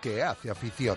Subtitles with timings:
[0.00, 0.96] que hace afición.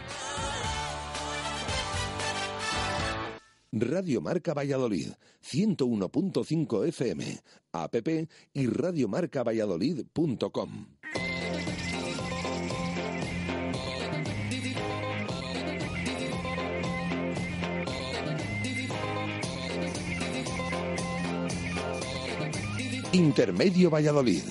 [3.71, 7.39] Radio Marca Valladolid, 101.5 FM,
[7.71, 7.95] app
[8.54, 10.86] y radiomarcavalladolid.com.
[23.14, 24.42] Intermedio Valladolid.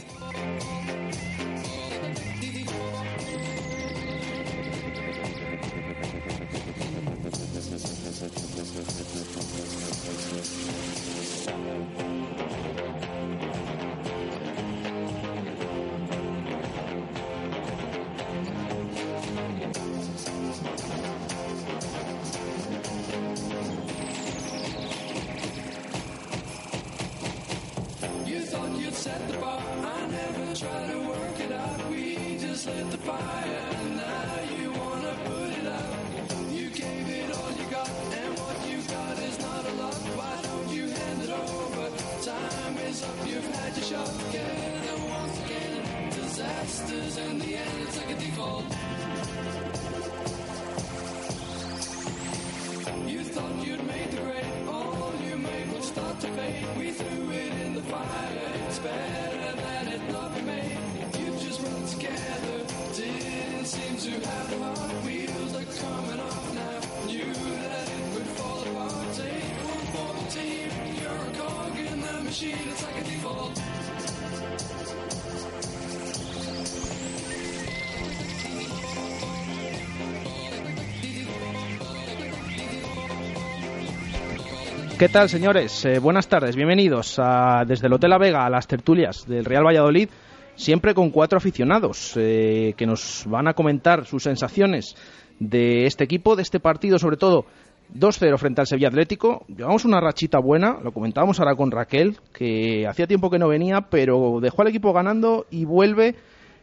[85.03, 85.84] ¿Qué tal, señores?
[85.84, 89.66] Eh, buenas tardes, bienvenidos a, desde el Hotel La Vega a las tertulias del Real
[89.66, 90.08] Valladolid,
[90.54, 94.94] siempre con cuatro aficionados eh, que nos van a comentar sus sensaciones
[95.41, 97.47] de este equipo, de este partido, sobre todo
[97.92, 99.44] 2-0 frente al Sevilla Atlético.
[99.48, 103.88] Llevamos una rachita buena, lo comentábamos ahora con Raquel, que hacía tiempo que no venía,
[103.91, 106.14] pero dejó al equipo ganando y vuelve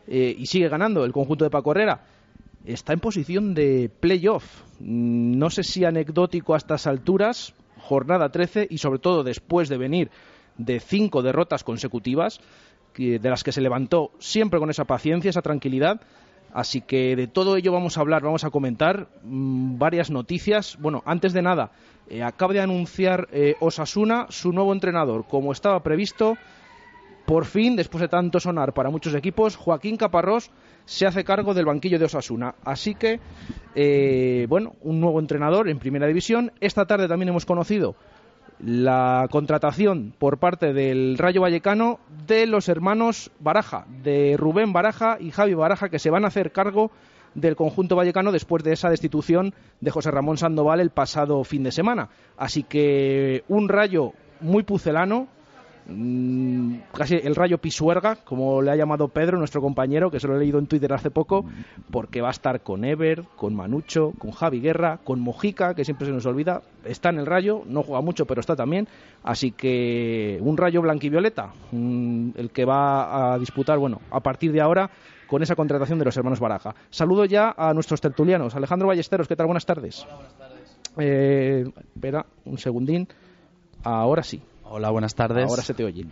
[0.07, 2.05] eh, y sigue ganando el conjunto de Paco Herrera
[2.66, 4.45] está en posición de playoff.
[4.79, 9.78] Mm, No sé si anecdótico a estas alturas, jornada 13 y sobre todo después de
[9.78, 10.12] venir
[10.57, 12.40] de cinco derrotas consecutivas,
[12.95, 16.01] de las que se levantó siempre con esa paciencia, esa tranquilidad.
[16.51, 20.78] Así que de todo ello vamos a hablar, vamos a comentar mm, varias noticias.
[20.79, 21.72] Bueno, antes de nada,
[22.09, 26.38] eh, acaba de anunciar eh, Osasuna su nuevo entrenador, como estaba previsto.
[27.25, 30.50] Por fin, después de tanto sonar para muchos equipos, Joaquín Caparrós
[30.89, 32.55] se hace cargo del banquillo de Osasuna.
[32.66, 33.19] Así que,
[33.75, 36.51] eh, bueno, un nuevo entrenador en primera división.
[36.61, 37.95] Esta tarde también hemos conocido
[38.59, 45.29] la contratación por parte del Rayo Vallecano de los hermanos Baraja, de Rubén Baraja y
[45.29, 46.89] Javi Baraja, que se van a hacer cargo
[47.35, 51.72] del conjunto vallecano después de esa destitución de José Ramón Sandoval el pasado fin de
[51.72, 52.09] semana.
[52.35, 55.28] Así que un rayo muy pucelano,
[56.94, 60.39] casi el rayo pisuerga, como le ha llamado Pedro, nuestro compañero, que se lo he
[60.39, 61.45] leído en Twitter hace poco,
[61.91, 66.07] porque va a estar con Ever, con Manucho, con Javi Guerra, con Mojica, que siempre
[66.07, 68.88] se nos olvida, está en el rayo, no juega mucho, pero está también,
[69.23, 74.61] así que un rayo blanquivioleta, mm, el que va a disputar, bueno, a partir de
[74.61, 74.89] ahora
[75.28, 76.73] con esa contratación de los hermanos Baraja.
[76.89, 78.55] Saludo ya a nuestros tertulianos.
[78.55, 79.45] Alejandro Ballesteros, ¿qué tal?
[79.45, 80.05] Buenas tardes.
[80.97, 83.07] Eh, espera, un segundín.
[83.83, 84.41] Ahora sí.
[84.72, 85.50] Hola, buenas tardes.
[85.50, 86.06] Ahora se te oye.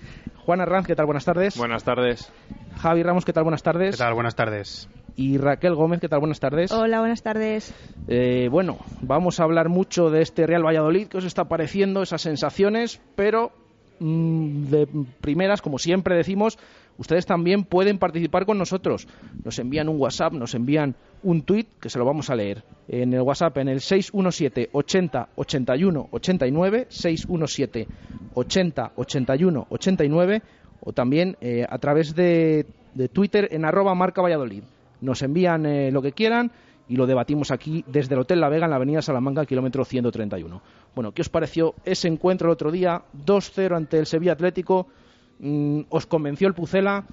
[0.45, 1.06] Juan Arranz, ¿qué tal?
[1.06, 1.56] Buenas tardes.
[1.57, 2.31] Buenas tardes.
[2.79, 3.44] Javi Ramos, ¿qué tal?
[3.44, 3.91] Buenas tardes.
[3.95, 4.16] ¿Qué tal?
[4.16, 4.90] Buenas tardes.
[5.16, 6.19] Y Raquel Gómez, ¿qué tal?
[6.19, 6.72] Buenas tardes.
[6.72, 7.72] Hola, buenas tardes.
[8.07, 12.23] Eh, bueno, vamos a hablar mucho de este Real Valladolid, que os está pareciendo, esas
[12.23, 13.51] sensaciones, pero
[14.00, 14.88] mm, de
[15.22, 16.57] primeras, como siempre decimos,
[16.97, 19.08] ustedes también pueden participar con nosotros.
[19.44, 22.63] Nos envían un WhatsApp, nos envían un tweet que se lo vamos a leer.
[22.88, 27.88] En el WhatsApp, en el 617 80 81 89, 617
[28.34, 30.41] 80 81 89,
[30.81, 32.66] o también eh, a través de,
[33.14, 34.64] Twitter en arroba marca Valladolid.
[35.02, 36.52] Nos envían eh, lo que quieran
[36.90, 40.61] y lo debatimos aquí desde el Hotel La Vega en la Avenida Salamanca, kilómetro 131.
[40.96, 43.03] Bueno, ¿qué os pareció ese encuentro el otro día?
[43.26, 44.88] 2-0 ante el Sevilla Atlético.
[45.39, 47.05] Mm, ¿Os convenció el Pucela?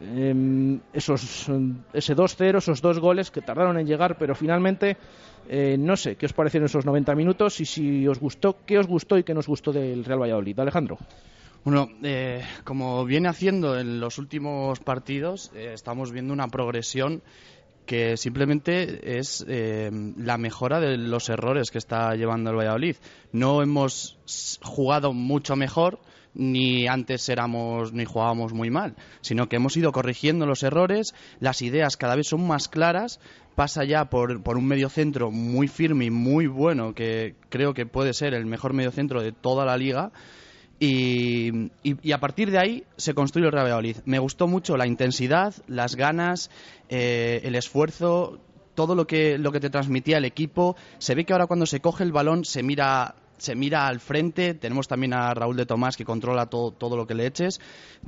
[0.00, 1.46] Em, esos,
[1.92, 4.96] ese 2-0, esos dos goles que tardaron en llegar, pero finalmente,
[5.46, 7.60] eh, no sé, ¿qué os parecieron esos 90 minutos?
[7.60, 10.58] Y si os gustó, ¿qué os gustó y qué nos gustó del Real Valladolid?
[10.58, 10.98] Alejandro.
[11.62, 17.22] Bueno, eh, como viene haciendo en los últimos partidos, eh, estamos viendo una progresión
[17.84, 22.96] que simplemente es eh, la mejora de los errores que está llevando el Valladolid.
[23.32, 24.16] No hemos
[24.62, 25.98] jugado mucho mejor,
[26.34, 31.62] ni antes éramos ni jugábamos muy mal, sino que hemos ido corrigiendo los errores, las
[31.62, 33.20] ideas cada vez son más claras
[33.56, 38.14] pasa ya por, por un mediocentro muy firme y muy bueno, que creo que puede
[38.14, 40.12] ser el mejor mediocentro de toda la liga.
[40.78, 43.98] Y, y- a partir de ahí se construye el Real Valladolid.
[44.06, 46.50] Me gustó mucho la intensidad, las ganas,
[46.88, 48.40] eh, el esfuerzo,
[48.74, 50.76] todo lo que, lo que te transmitía el equipo.
[50.98, 54.54] Se ve que ahora cuando se coge el balón se mira, se mira al frente.
[54.54, 57.60] Tenemos también a Raúl de Tomás que controla todo, todo lo que le eches.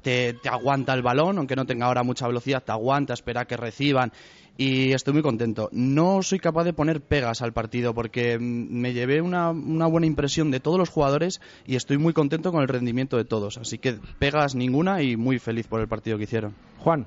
[0.03, 3.57] Te, te aguanta el balón, aunque no tenga ahora mucha velocidad, te aguanta, espera que
[3.57, 4.13] reciban.
[4.59, 5.71] Y estoy muy contento.
[5.73, 10.07] No soy capaz de poner pegas al partido porque mm, me llevé una, una buena
[10.07, 13.57] impresión de todos los jugadores y estoy muy contento con el rendimiento de todos.
[13.57, 16.55] Así que pegas ninguna y muy feliz por el partido que hicieron.
[16.79, 17.07] Juan,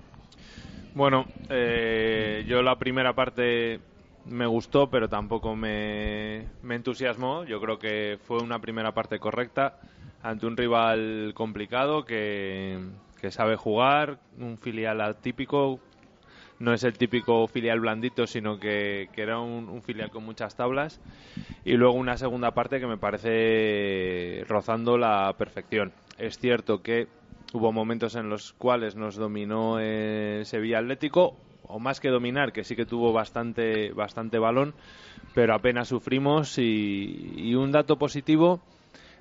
[0.96, 3.80] Bueno, eh, yo la primera parte
[4.26, 7.44] me gustó, pero tampoco me, entusiasmó.
[7.46, 9.80] Yo creo que fue una primera parte correcta
[10.22, 12.80] ante un rival complicado que,
[13.30, 15.80] sabe jugar, un filial atípico.
[16.58, 21.02] No es el típico filial blandito, sino que, era un, un filial con muchas tablas.
[21.64, 25.92] Y luego una segunda parte que me parece rozando la perfección.
[26.18, 27.08] Es cierto que
[27.54, 32.64] hubo momentos en los cuales nos dominó eh, Sevilla Atlético, o más que dominar, que
[32.64, 34.74] sí que tuvo bastante, bastante balón,
[35.34, 36.58] pero apenas sufrimos.
[36.58, 38.62] Y, y un dato positivo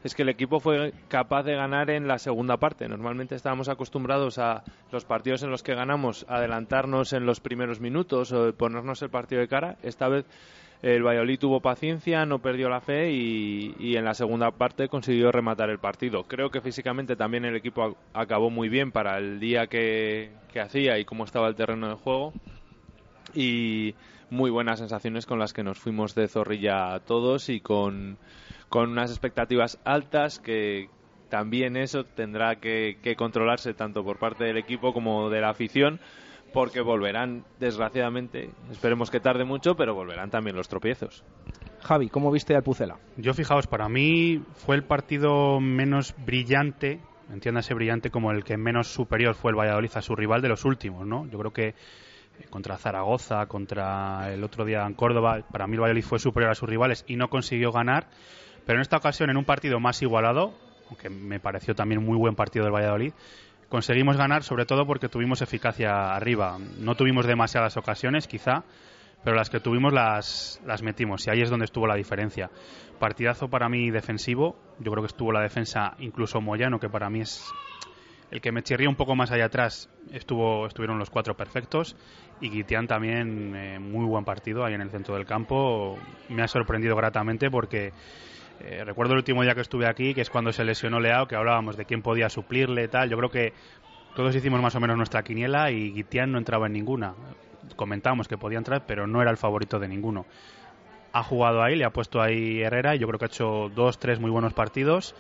[0.05, 2.87] es que el equipo fue capaz de ganar en la segunda parte.
[2.89, 4.63] Normalmente estábamos acostumbrados a
[4.93, 9.41] los partidos en los que ganamos adelantarnos en los primeros minutos o ponernos el partido
[9.41, 9.77] de cara.
[9.83, 10.27] Esta vez
[10.85, 15.71] el Valladolid tuvo paciencia, no perdió la fe y, en la segunda parte consiguió rematar
[15.71, 16.25] el partido.
[16.25, 20.33] Creo que físicamente también el equipo ac- acabó muy bien para el día que,
[20.63, 22.35] hacía y cómo estaba el terreno de juego
[23.35, 23.95] y
[24.29, 28.19] muy buenas sensaciones con las que nos fuimos de zorrilla todos y con,
[28.71, 30.91] unas expectativas altas que
[31.31, 35.99] también eso tendrá que controlarse tanto por parte del equipo como de la afición
[36.55, 41.23] porque volverán desgraciadamente esperemos que tarde mucho pero volverán también los tropiezos
[41.85, 42.97] Javi, ¿cómo viste al Pucela?
[43.19, 46.99] Yo, fijaos, para mí fue el partido menos brillante,
[47.31, 50.65] entiéndase brillante como el que menos superior fue el Valladolid a su rival de los
[50.65, 51.27] últimos, ¿no?
[51.27, 51.75] Yo creo que eh,
[52.49, 56.55] contra Zaragoza, contra el otro día en Córdoba, para mí el Valladolid fue superior a
[56.55, 58.09] sus rivales y no consiguió ganar,
[58.65, 60.55] pero en esta ocasión, en un partido más igualado,
[60.89, 63.13] aunque me pareció también muy buen partido del Valladolid,
[63.75, 66.59] conseguimos ganar sobre todo porque tuvimos eficacia arriba.
[66.79, 68.63] No tuvimos demasiadas ocasiones, quizá,
[69.25, 72.53] pero las que tuvimos las, las metimos y ahí es donde estuvo la diferencia.
[73.01, 77.23] Partidazo para mí defensivo, yo creo que estuvo la defensa incluso Moyano, que para mí
[77.23, 77.53] es
[78.31, 81.97] el que me chirría un poco más allá atrás, estuvo, estuvieron los cuatro perfectos
[82.41, 85.99] y Guitián también eh, muy buen partido ahí en el centro del campo,
[86.29, 87.93] me ha sorprendido gratamente porque
[88.61, 91.37] eh, recuerdo el último día que estuve aquí, que es cuando se lesionó Leao, que
[91.37, 93.53] hablábamos de quién podía suplirle tal, yo creo que
[94.15, 97.15] todos hicimos más o menos nuestra quiniela y Guitián no entraba en ninguna.
[97.77, 100.25] Comentábamos que podía entrar, pero no era el favorito de ninguno.
[101.13, 103.99] Ha jugado ahí, le ha puesto ahí Herrera y yo creo que ha hecho dos,
[103.99, 105.15] tres muy buenos partidos.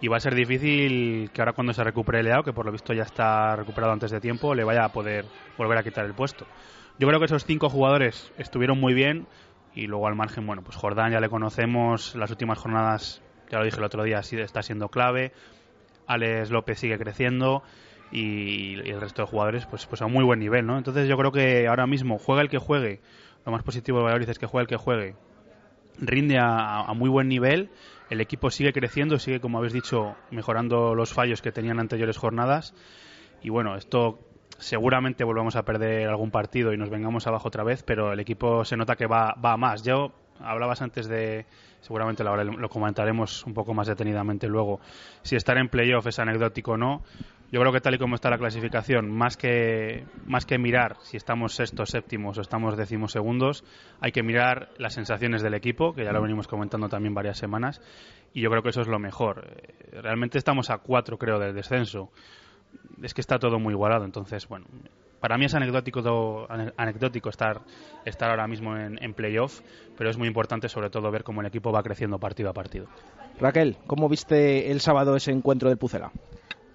[0.00, 2.92] Y va a ser difícil que ahora cuando se recupere Leao, que por lo visto
[2.92, 5.24] ya está recuperado antes de tiempo, le vaya a poder
[5.56, 6.46] volver a quitar el puesto.
[6.98, 9.26] Yo creo que esos cinco jugadores estuvieron muy bien
[9.76, 13.64] y luego al margen, bueno, pues Jordán ya le conocemos, las últimas jornadas, ya lo
[13.64, 15.32] dije el otro día, sí está siendo clave.
[16.06, 17.62] Alex López sigue creciendo
[18.10, 20.78] y, el resto de jugadores pues, pues a muy buen nivel, ¿no?
[20.78, 23.00] Entonces yo creo que ahora mismo juega el que juegue,
[23.44, 25.14] lo más positivo de Valladolid es que juega el que juegue,
[25.98, 27.68] rinde a, a muy buen nivel,
[28.08, 32.16] el equipo sigue creciendo, sigue, como habéis dicho, mejorando los fallos que tenían en anteriores
[32.16, 32.74] jornadas
[33.42, 34.20] y bueno, esto
[34.58, 38.64] seguramente volvamos a perder algún partido y nos vengamos abajo otra vez, pero el equipo
[38.64, 39.82] se nota que va, va a más.
[39.82, 41.46] Yo hablabas antes de,
[41.80, 44.80] seguramente lo, lo comentaremos un poco más detenidamente luego,
[45.22, 47.02] si estar en playoff es anecdótico o no.
[47.52, 51.16] Yo creo que tal y como está la clasificación, más que, más que mirar si
[51.16, 53.62] estamos sextos, séptimos o estamos décimos segundos,
[54.00, 57.80] hay que mirar las sensaciones del equipo, que ya lo venimos comentando también varias semanas,
[58.34, 59.46] y yo creo que eso es lo mejor.
[59.92, 62.10] Realmente estamos a cuatro, creo, del descenso.
[63.02, 64.66] Es que está todo muy igualado, entonces, bueno,
[65.20, 67.62] para mí es anecdótico, anecdótico estar,
[68.04, 69.60] estar ahora mismo en, en playoff,
[69.96, 72.86] pero es muy importante sobre todo ver cómo el equipo va creciendo partido a partido.
[73.40, 76.12] Raquel, ¿cómo viste el sábado ese encuentro del Pucela?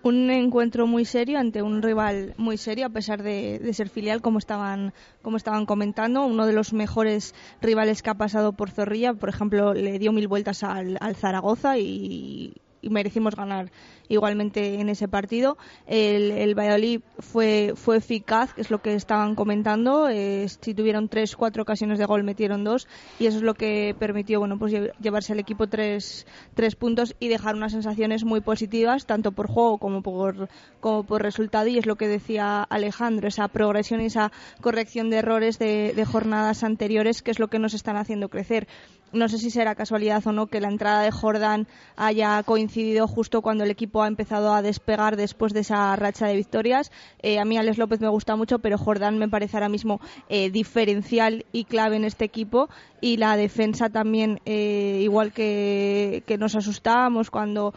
[0.03, 4.21] un encuentro muy serio ante un rival muy serio a pesar de, de ser filial
[4.21, 9.13] como estaban como estaban comentando uno de los mejores rivales que ha pasado por Zorrilla
[9.13, 13.71] por ejemplo le dio mil vueltas al, al Zaragoza y y merecimos ganar
[14.11, 15.57] igualmente en ese partido.
[15.87, 20.09] El, el Valladolid fue, fue eficaz, que es lo que estaban comentando.
[20.09, 22.87] Eh, si tuvieron tres, cuatro ocasiones de gol, metieron dos
[23.19, 27.15] y eso es lo que permitió bueno, pues lle- llevarse al equipo tres, tres puntos
[27.19, 30.49] y dejar unas sensaciones muy positivas, tanto por juego como por,
[30.79, 31.67] como por resultado.
[31.67, 36.05] Y es lo que decía Alejandro, esa progresión y esa corrección de errores de, de
[36.05, 38.67] jornadas anteriores, que es lo que nos están haciendo crecer.
[39.13, 43.41] No sé si será casualidad o no que la entrada de Jordán haya coincidido justo
[43.41, 46.91] cuando el equipo ha empezado a despegar después de esa racha de victorias.
[47.21, 50.49] Eh, a mí Alex López me gusta mucho, pero Jordán me parece ahora mismo eh,
[50.49, 52.69] diferencial y clave en este equipo.
[53.01, 57.73] Y la defensa también, eh, igual que, nos asustábamos cuando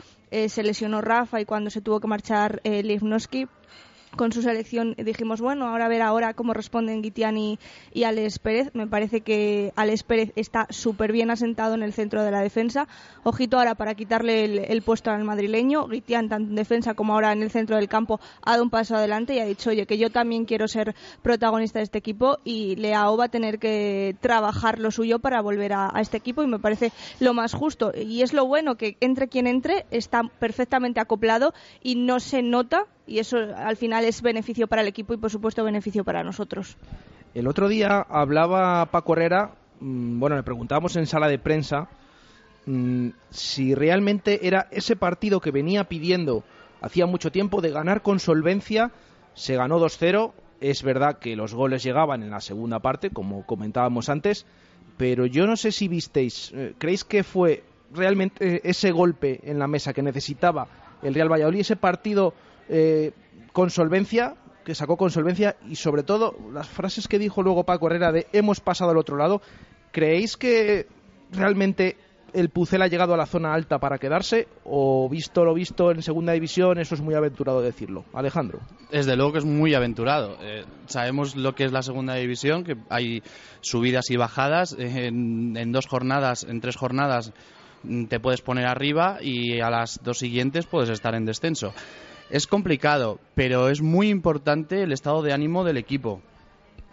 [0.49, 2.83] se lesionó Rafa y cuando se tuvo que marchar eh,
[4.17, 7.59] con su selección dijimos, bueno, ahora a ver ahora cómo responden Guitián y,
[7.93, 8.71] y Alex Pérez.
[8.75, 12.89] Me parece que Alex Pérez está súper bien asentado en el centro de la defensa.
[13.23, 15.87] Ojito ahora para quitarle el, puesto al madrileño.
[15.87, 18.97] Guitián, tanto en defensa como ahora en el centro del campo, ha dado un paso
[18.97, 22.77] adelante y ha dicho, oye, que yo también quiero ser protagonista de este equipo y
[22.77, 26.59] Leao va a tener que trabajar lo suyo para volver a este equipo y me
[26.59, 27.93] parece lo más justo.
[27.95, 32.87] Y es lo bueno que entre quien entre está perfectamente acoplado y no se nota
[33.07, 36.77] y eso al final es beneficio para el equipo y por supuesto beneficio para nosotros.
[37.35, 41.89] El otro día hablaba Paco Herrera, mm, bueno, le preguntábamos en sala de prensa
[42.67, 46.45] mm, si realmente era ese partido que venía pidiendo
[46.85, 48.93] hacía mucho tiempo de ganar con solvencia.
[49.33, 50.33] Se ganó 2-0.
[50.61, 54.47] Es verdad que los goles llegaban en la segunda parte, como comentábamos antes,
[54.97, 59.67] pero yo no sé si visteis, eh, ¿creéis que fue realmente ese golpe en la
[59.67, 60.69] mesa que necesitaba
[61.03, 62.35] el Real Valladolid, ese partido
[62.69, 63.13] eh,
[64.65, 68.27] que sacó con solvencia y sobre todo las frases que dijo luego Paco Herrera de
[68.33, 69.43] hemos pasado al otro lado,
[69.93, 70.87] ¿creéis que
[71.31, 71.97] realmente
[72.33, 76.03] el Pucel ha llegado a la zona alta para quedarse o visto lo visto en
[76.03, 78.05] segunda división eso es muy aventurado decirlo?
[78.13, 78.61] Alejandro.
[78.91, 80.37] Desde luego que es muy aventurado.
[80.41, 83.23] Eh, sabemos lo que es la segunda división, que hay
[83.61, 84.75] subidas y bajadas.
[84.79, 87.33] En, en dos jornadas, en tres jornadas
[87.85, 91.73] mm, te puedes poner arriba y a las dos siguientes puedes estar en descenso.
[92.31, 96.23] Es complicado, pero es muy importante el estado de ánimo del equipo.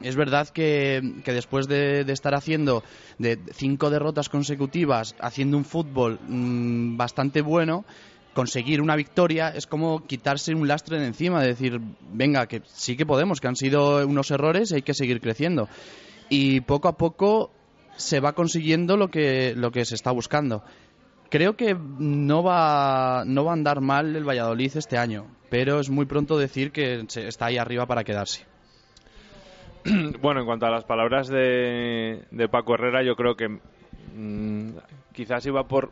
[0.02, 2.84] Es verdad que, que después de, estar haciendo
[3.18, 7.86] de cinco derrotas consecutivas, haciendo un fútbol mm, bastante bueno,
[8.34, 11.80] conseguir una victoria es como quitarse un lastre de encima, de decir,
[12.12, 15.68] venga, que sí que podemos, que han sido unos errores y hay que seguir creciendo.
[16.30, 17.52] Y poco a poco
[17.98, 20.64] se va consiguiendo lo que, lo que se está buscando.
[21.32, 25.90] Creo que no va, no va a andar mal el Valladolid este año, pero es
[25.90, 28.46] muy pronto decir que está ahí arriba para quedarse.
[30.22, 33.48] Bueno, en cuanto a las palabras de, de Paco Herrera, yo creo que
[34.16, 34.76] mm,
[35.14, 35.90] quizás iba por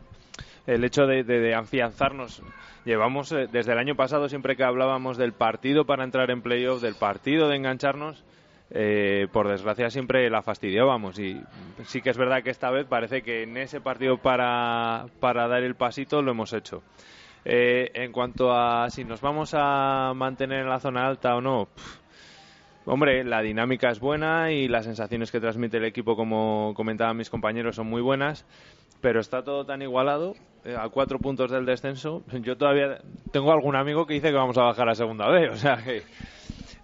[0.66, 2.42] el hecho de, de- de afianzarnos.
[2.84, 6.80] Llevamos eh, desde el año pasado, siempre que hablábamos del partido para entrar en playoff,
[6.82, 8.22] del partido de engancharnos,
[8.70, 11.18] eh, por desgracia siempre la fastidiábamos.
[11.18, 11.40] Y
[11.84, 15.62] sí que es verdad que esta vez parece que en ese partido para, para dar
[15.62, 16.82] el pasito lo hemos hecho.
[17.44, 21.68] Eh, en cuanto a si nos vamos a mantener en la zona alta o no,
[22.86, 27.28] Hombre, la dinámica es buena y las sensaciones que transmite el equipo, como comentaban mis
[27.28, 28.46] compañeros, son muy buenas,
[29.02, 30.34] pero está todo tan igualado,
[30.64, 32.22] eh, a cuatro puntos del descenso.
[32.40, 32.98] Yo todavía
[33.32, 36.02] tengo algún amigo que dice que vamos a bajar a segunda B, o sea que.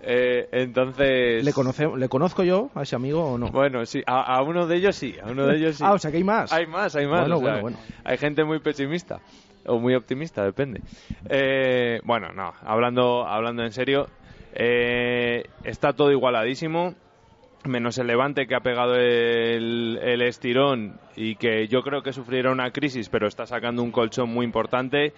[0.01, 1.45] Eh, entonces.
[1.45, 3.49] ¿Le, conoce, ¿Le conozco yo a ese amigo o no?
[3.49, 5.85] Bueno, sí, a, a uno de ellos sí, a uno de ellos sí.
[5.87, 6.53] Ah, o sea que hay más.
[6.53, 7.21] Hay más, hay más.
[7.23, 7.79] Bueno, o sea, bueno, bueno.
[8.05, 9.21] Hay gente muy pesimista
[9.67, 10.81] o muy optimista, depende.
[11.29, 14.09] Eh, bueno, no, hablando, hablando en serio,
[14.55, 16.95] eh, está todo igualadísimo,
[17.65, 22.53] menos el Levante que ha pegado el, el estirón y que yo creo que sufriera
[22.53, 25.13] una crisis, pero está sacando un colchón muy importante.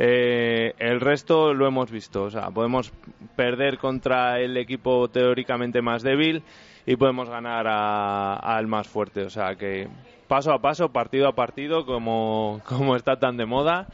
[0.00, 2.92] Eh, el resto lo hemos visto, o sea, podemos
[3.34, 6.44] perder contra el equipo teóricamente más débil
[6.86, 9.88] y podemos ganar al más fuerte, o sea que
[10.28, 13.88] paso a paso, partido a partido, como, como está tan de moda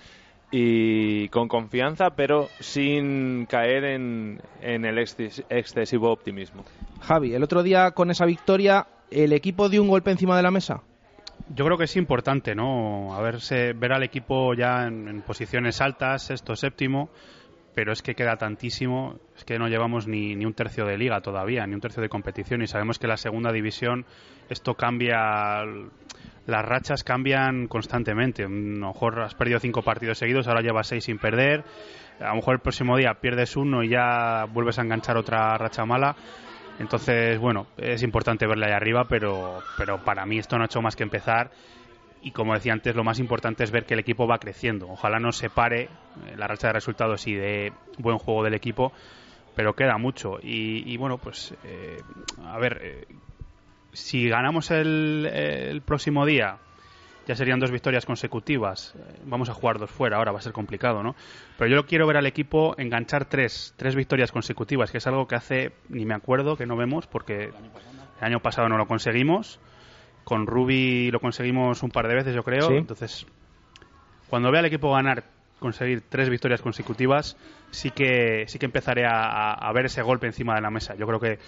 [0.51, 6.65] y con confianza, pero sin caer en, el exces- excesivo optimismo.
[7.01, 10.51] Javi, el otro día con esa victoria, ¿el equipo dio un golpe encima de la
[10.51, 10.83] mesa?
[11.49, 13.15] Yo creo que es importante, ¿no?
[13.15, 17.11] A verse, ver al equipo ya en, posiciones altas, sexto, séptimo,
[17.75, 21.21] pero es que queda tantísimo, es que no llevamos ni, ni un tercio de liga
[21.21, 24.07] todavía, ni un tercio de competición, y sabemos que la segunda división
[24.49, 25.65] esto cambia,
[26.47, 28.45] las rachas cambian constantemente.
[28.45, 31.63] A lo mejor has perdido cinco partidos seguidos, ahora llevas seis sin perder,
[32.21, 35.85] a lo mejor el próximo día pierdes uno y ya vuelves a enganchar otra racha
[35.85, 36.17] mala.
[36.79, 40.83] Entonces, bueno, es importante verle ahí arriba, pero, pero para mí esto no ha hecho
[40.83, 41.51] más que empezar
[42.25, 44.89] y como decía antes, lo más importante es ver que el equipo va creciendo.
[44.89, 45.91] Ojalá no se pare
[46.25, 48.95] eh, la racha de resultados y de buen juego del equipo,
[49.55, 50.39] pero queda mucho.
[50.43, 52.03] Y, bueno, pues eh,
[52.43, 53.07] a ver, eh,
[53.93, 56.61] si ganamos el próximo día,
[57.27, 58.95] ya serían dos victorias consecutivas.
[58.97, 61.15] Eh, Vamos a jugar dos fuera, ahora va a ser complicado, ¿no?
[61.59, 65.35] Pero yo quiero ver al equipo enganchar tres, tres victorias consecutivas, que es algo que
[65.37, 67.45] hace, ni me acuerdo, que no vemos, porque
[68.19, 69.61] el año pasado no lo conseguimos.
[70.25, 72.69] Con Ruby lo conseguimos un par de veces, yo creo.
[72.69, 72.75] Sí.
[72.75, 73.27] Entonces,
[74.29, 75.25] cuando vea al equipo ganar,
[75.59, 77.37] conseguir tres victorias consecutivas,
[77.71, 80.95] sí que, sí que empezaré a, a- a ver ese golpe encima de la mesa.
[80.95, 81.39] Yo creo que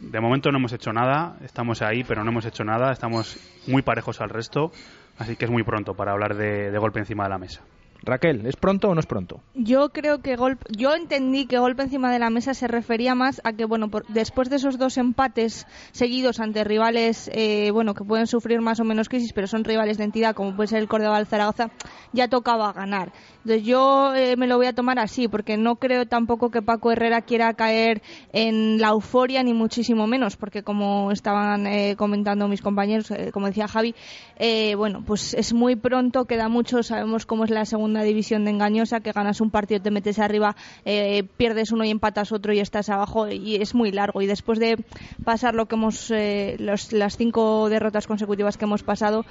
[0.00, 3.82] de momento no hemos hecho nada, estamos ahí, pero no hemos hecho nada, estamos muy
[3.82, 4.72] parejos al resto,
[5.18, 7.62] así que es muy pronto para hablar de, golpe encima de la mesa.
[8.02, 9.40] Raquel, ¿es pronto o no es pronto?
[9.54, 13.40] Yo creo que golpe, yo entendí que golpe encima de la mesa se refería más
[13.44, 18.04] a que bueno, por- después de esos dos empates seguidos ante rivales, eh, bueno, que
[18.04, 20.88] pueden sufrir más o menos crisis, pero son rivales de entidad, como puede ser el
[20.88, 21.70] Córdoba el Zaragoza,
[22.12, 23.12] ya tocaba ganar.
[23.44, 26.92] Entonces yo eh, me lo voy a tomar así, porque no creo tampoco que Paco
[26.92, 28.02] Herrera quiera caer
[28.32, 33.46] en la euforia ni muchísimo menos, porque como estaban eh, comentando mis compañeros, eh, como
[33.46, 33.94] decía Javi,
[34.38, 38.50] eh, bueno, pues es muy pronto, queda mucho, sabemos cómo es la segunda división de
[38.50, 42.60] engañosa, que ganas un partido, te metes arriba, eh, pierdes uno y empatas otro y
[42.60, 44.22] estás abajo y es muy largo.
[44.22, 44.76] Y después de
[45.24, 49.24] pasar lo que hemos, eh, las cinco derrotas consecutivas que hemos pasado,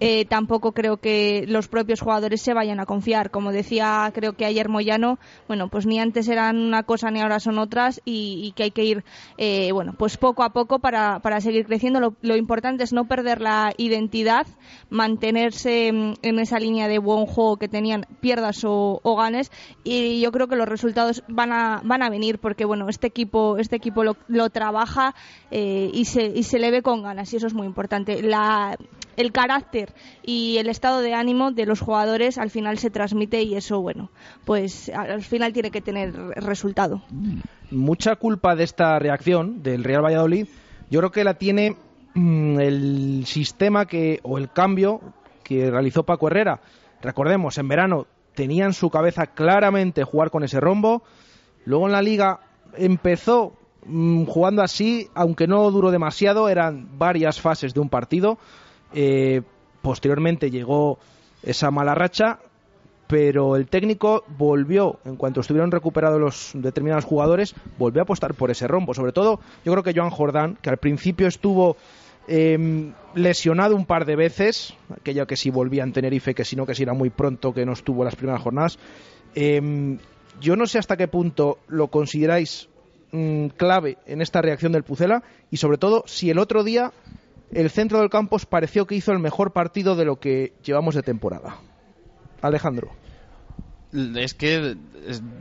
[0.00, 3.30] eh, tampoco creo que los propios jugadores se vayan a confiar.
[3.30, 7.40] Como decía, creo que ayer Moyano, bueno, pues ni antes eran una cosa ni ahora
[7.40, 9.04] son otras y, que hay que ir,
[9.38, 12.16] eh, bueno, pues poco a poco para, para seguir creciendo.
[12.20, 14.46] Lo, importante es no perder la identidad,
[14.90, 19.50] mantenerse en esa línea de buen juego que tenían, pierdas o, o ganes.
[19.82, 23.56] Y yo creo que los resultados van a, van a venir porque, bueno, este equipo,
[23.58, 25.14] este equipo lo, lo trabaja
[25.50, 28.20] eh, y, se, y se le ve con ganas y eso es muy importante.
[29.16, 29.94] El carácter
[30.24, 34.10] y el estado de ánimo de los jugadores al final se transmite y eso, bueno,
[34.44, 37.02] pues al al final tiene que tener resultado.
[37.70, 40.46] Mucha culpa de esta reacción del Real Valladolid,
[40.90, 41.76] yo creo que la tiene
[42.14, 45.00] mm, el sistema que o el cambio
[45.42, 46.60] que realizó Paco Herrera.
[47.04, 51.02] Recordemos, en verano tenía en su cabeza claramente jugar con ese rombo.
[51.66, 52.40] Luego en la liga
[52.78, 53.52] empezó
[53.84, 58.38] mm, jugando así, aunque no duró demasiado, eran varias fases de un partido.
[58.94, 59.42] Eh,
[59.82, 60.98] posteriormente llegó
[61.42, 62.38] esa mala racha,
[63.06, 68.50] pero el técnico volvió, en cuanto estuvieron recuperados los determinados jugadores, volvió a apostar por
[68.50, 68.94] ese rombo.
[68.94, 71.76] Sobre todo, yo creo que Joan Jordán, que al principio estuvo
[72.28, 76.66] eh, lesionado un par de veces, aquello que si volvía en Tenerife, que si no,
[76.66, 78.78] que si era muy pronto, que no estuvo las primeras jornadas.
[79.34, 79.98] Eh,
[80.40, 82.68] yo no sé hasta qué punto lo consideráis
[83.12, 86.92] mm, clave en esta reacción del Pucela y sobre todo si el otro día
[87.52, 90.94] el centro del campo os pareció que hizo el mejor partido de lo que llevamos
[90.94, 91.58] de temporada.
[92.42, 92.90] Alejandro.
[94.16, 94.76] Es que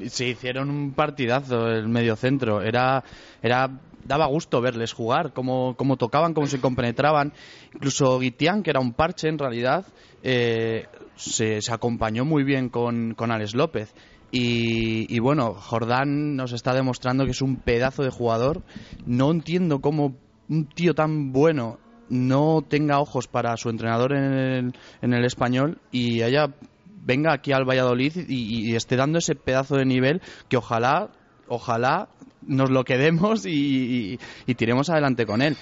[0.07, 2.61] se hicieron un partidazo el medio centro.
[2.61, 3.03] Era,
[3.41, 3.69] era,
[4.05, 7.33] daba gusto verles jugar, cómo, cómo tocaban, cómo se compenetraban.
[7.73, 9.85] Incluso Guitián, que era un parche en realidad,
[10.23, 13.93] eh, se, acompañó muy bien con, con Alex López.
[14.31, 18.63] Y, y bueno, Jordán nos está demostrando que es un pedazo de jugador.
[19.05, 20.15] No entiendo cómo
[20.49, 25.79] un tío tan bueno no tenga ojos para su entrenador en el, en el español
[25.91, 26.21] y
[27.03, 31.11] venga aquí al Valladolid y, y esté dando ese pedazo de nivel que ojalá
[31.47, 32.09] ojalá
[32.47, 33.49] nos lo quedemos y,
[34.13, 35.55] y- y tiremos adelante con él.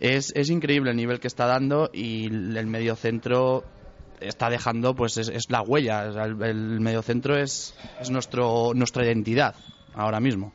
[0.00, 3.64] Es, es increíble el nivel que está dando y el mediocentro
[4.20, 6.04] está dejando, pues es, es la huella.
[6.04, 9.54] El, el mediocentro es, es nuestro, nuestra identidad
[9.94, 10.52] ahora mismo.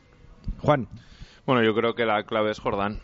[0.59, 0.87] Juan.
[1.45, 2.99] Bueno, yo creo que la clave es Jordán.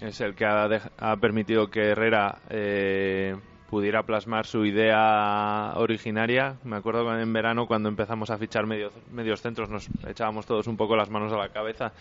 [0.00, 3.36] Es el que ha, ha permitido que Herrera eh,
[3.70, 6.56] pudiera plasmar su idea originaria.
[6.64, 10.66] Me acuerdo que en verano cuando empezamos a fichar medios, medios centros nos echábamos todos
[10.66, 11.92] un poco las manos a la cabeza.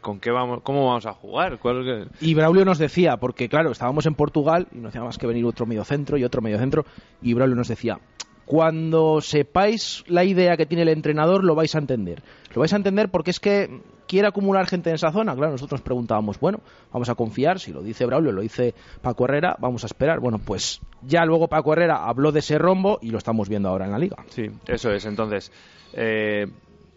[0.00, 0.60] ¿Con qué vamos?
[0.62, 1.58] ¿Cómo vamos a jugar?
[1.58, 5.26] ¿Cuál- Y Braulio nos decía, porque claro, estábamos en Portugal y no hacía más que
[5.26, 6.84] venir otro mediocentro y otro mediocentro,
[7.20, 7.98] y Braulio nos decía,
[8.44, 12.22] cuando sepáis la idea que tiene el entrenador, lo vais a entender.
[12.54, 13.80] Lo vais a entender porque es que
[14.12, 15.34] quiere acumular gente en esa zona.
[15.34, 16.60] Claro, nosotros nos preguntábamos, bueno,
[16.92, 20.20] vamos a confiar, si lo dice Braulio, lo dice Paco Herrera, vamos a esperar.
[20.20, 23.86] Bueno, pues ya luego Paco Herrera habló de ese rombo y lo estamos viendo ahora
[23.86, 24.16] en la liga.
[24.28, 25.06] Sí, eso es.
[25.06, 25.50] Entonces,
[25.94, 26.46] eh,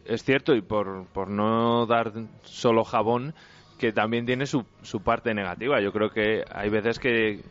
[0.03, 3.33] es cierto, y por, por no dar solo jabón,
[3.79, 5.79] que también tiene su, su parte negativa.
[5.81, 7.43] Yo creo que hay veces que,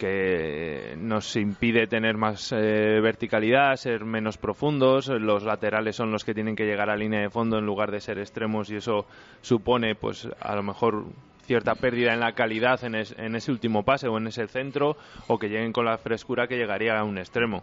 [0.00, 5.08] que nos impide tener más eh, verticalidad, ser menos profundos.
[5.08, 8.00] Los laterales son los que tienen que llegar a línea de fondo en lugar de
[8.00, 9.04] ser extremos y eso
[9.42, 11.04] supone, pues, a lo mejor
[11.44, 14.96] cierta pérdida en la calidad en, es- en ese último pase o en ese centro,
[15.26, 17.62] o que lleguen con la frescura que llegaría a un extremo.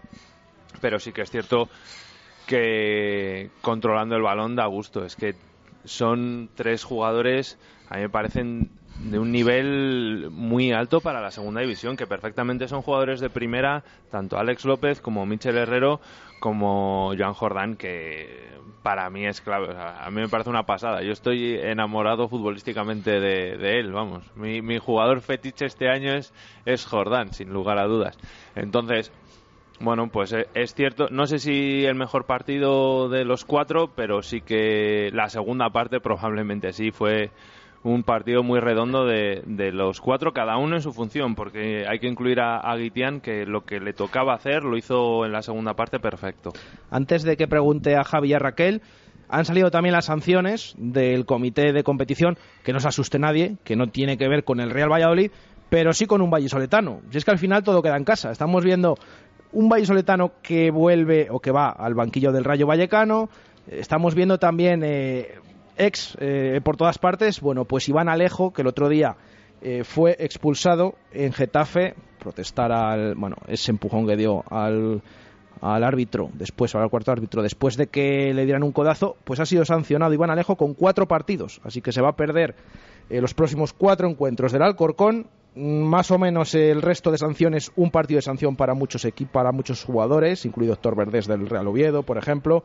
[0.79, 1.69] Pero sí que es cierto
[2.45, 5.03] que controlando el balón da gusto.
[5.03, 5.33] Es que
[5.85, 7.57] son tres jugadores,
[7.89, 12.67] a mí me parecen de un nivel muy alto para la segunda división, que perfectamente
[12.67, 16.01] son jugadores de primera, tanto Alex López como Michel Herrero,
[16.39, 18.47] como Joan Jordán, que
[18.83, 19.69] para mí es clave.
[19.69, 21.01] O sea, a mí me parece una pasada.
[21.03, 24.23] Yo estoy enamorado futbolísticamente de, de él, vamos.
[24.35, 26.33] Mi, mi jugador fetiche este año es,
[26.65, 28.17] es Jordán, sin lugar a dudas.
[28.55, 29.11] Entonces,
[29.79, 34.23] bueno, pues eh, es cierto, no sé si el mejor partido de los cuatro, pero
[34.23, 37.31] sí que la segunda parte probablemente sí fue
[37.93, 42.07] un partido muy redondo de, los cuatro, cada uno en su función, porque hay que
[42.07, 42.77] incluir a, a
[43.21, 46.51] que lo que le tocaba hacer lo hizo en la segunda parte perfecto.
[46.89, 48.81] Antes de que pregunte a Javi y a Raquel,
[49.29, 53.75] han salido también las sanciones del comité de competición, que no se asuste nadie, que
[53.75, 55.31] no tiene que ver con el Real Valladolid,
[55.69, 57.01] pero sí con un vallisoletano.
[57.11, 58.31] Si es que al final todo queda en casa.
[58.31, 58.95] Estamos viendo
[59.51, 63.29] un vallisoletano que vuelve o que va al banquillo del Rayo Vallecano.
[63.67, 65.39] Estamos viendo también eh,
[65.77, 67.41] ex eh, por todas partes.
[67.41, 69.15] Bueno, pues Iván Alejo, que el otro día
[69.61, 75.01] eh, fue expulsado en Getafe, protestar al, bueno, ese empujón que dio al,
[75.61, 79.45] al árbitro, después, al cuarto árbitro, después de que le dieran un codazo, pues ha
[79.45, 81.61] sido sancionado Iván Alejo con cuatro partidos.
[81.63, 82.55] Así que se va a perder
[83.09, 85.27] eh, los próximos cuatro encuentros del Alcorcón.
[85.55, 89.51] Más o menos el resto de sanciones, un partido de sanción para muchos equipos, para
[89.51, 92.63] muchos jugadores, incluido Héctor Verdés del Real Oviedo, por ejemplo,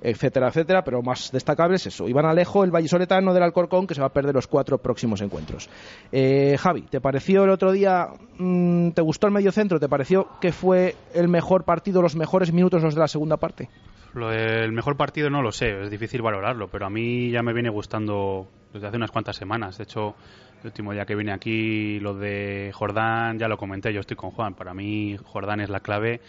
[0.00, 2.08] etcétera, etcétera, pero más destacable es eso.
[2.08, 5.68] Iván Alejo, el vallisoletano del Alcorcón, que se va a perder los cuatro próximos encuentros.
[6.12, 9.80] Eh, Javi, ¿te pareció el otro día, mm, te gustó el mediocentro?
[9.80, 13.68] ¿Te pareció que fue el mejor partido, los mejores minutos los de la segunda parte?
[14.14, 17.52] Lo del mejor partido no lo sé, es difícil valorarlo, pero a mí ya me
[17.52, 19.76] viene gustando desde hace unas cuantas semanas.
[19.76, 20.14] De hecho,
[20.60, 24.30] el último día que vine aquí, lo de Jordán, ya lo comenté, yo estoy con
[24.30, 24.54] Juan.
[24.54, 26.20] Para mí, Jordán es la clave.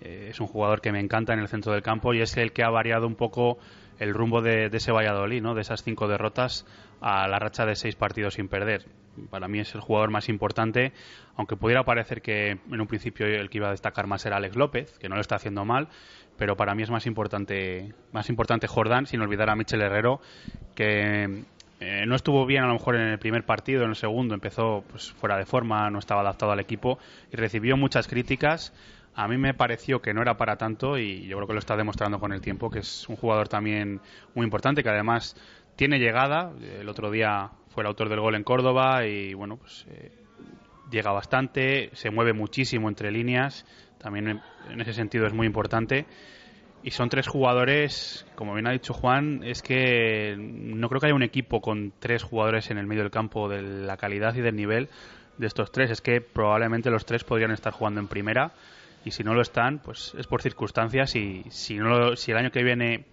[0.00, 2.52] Eh, es un jugador que me encanta en el centro del campo y es el
[2.52, 3.58] que ha variado un poco
[3.98, 5.54] el rumbo de, ese Valladolid, ¿no?
[5.54, 6.66] de esas cinco derrotas
[7.00, 8.86] a la racha de seis partidos sin perder.
[9.28, 10.92] Para mí es el jugador más importante,
[11.36, 14.56] aunque pudiera parecer que en un principio el que iba a destacar más era Alex
[14.56, 15.88] López, que no lo está haciendo mal,
[16.38, 20.20] pero para mí es más importante, más importante Jordán, sin olvidar a Michel Herrero,
[20.74, 21.44] que
[21.80, 24.84] eh, no estuvo bien a lo mejor en el primer partido, en el segundo empezó
[24.90, 26.98] pues, fuera de forma, no estaba adaptado al equipo
[27.32, 28.72] y recibió muchas críticas.
[29.20, 31.76] A mí me pareció que no era para tanto y yo creo que lo está
[31.76, 34.00] demostrando con el tiempo, que es un jugador también
[34.34, 35.36] muy importante, que además
[35.76, 36.54] tiene llegada.
[36.80, 40.10] El otro día fue el autor del gol en Córdoba y bueno, pues eh,
[40.90, 43.66] llega bastante, se mueve muchísimo entre líneas,
[43.98, 46.06] también en, en ese sentido es muy importante.
[46.82, 51.14] Y son tres jugadores, como bien ha dicho Juan, es que no creo que haya
[51.14, 54.56] un equipo con tres jugadores en el medio del campo de la calidad y del
[54.56, 54.88] nivel
[55.36, 55.90] de estos tres.
[55.90, 58.54] Es que probablemente los tres podrían estar jugando en primera
[59.04, 62.50] y si no lo están, pues es por circunstancias y si, no si el año
[62.50, 63.06] que viene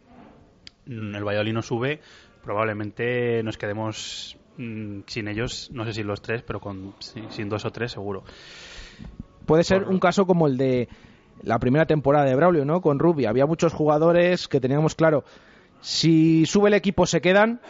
[0.85, 2.01] el Valladolid no sube,
[2.43, 7.49] probablemente nos quedemos mm, sin ellos, no sé si los tres, pero con, sin, sin
[7.49, 8.23] dos o tres seguro.
[9.45, 10.89] Puede ser un caso como el de
[11.41, 12.81] la primera temporada de Braulio, ¿no?
[12.81, 13.29] Con Rubio.
[13.29, 15.23] Había muchos jugadores que teníamos claro,
[15.81, 17.61] si sube el equipo se quedan,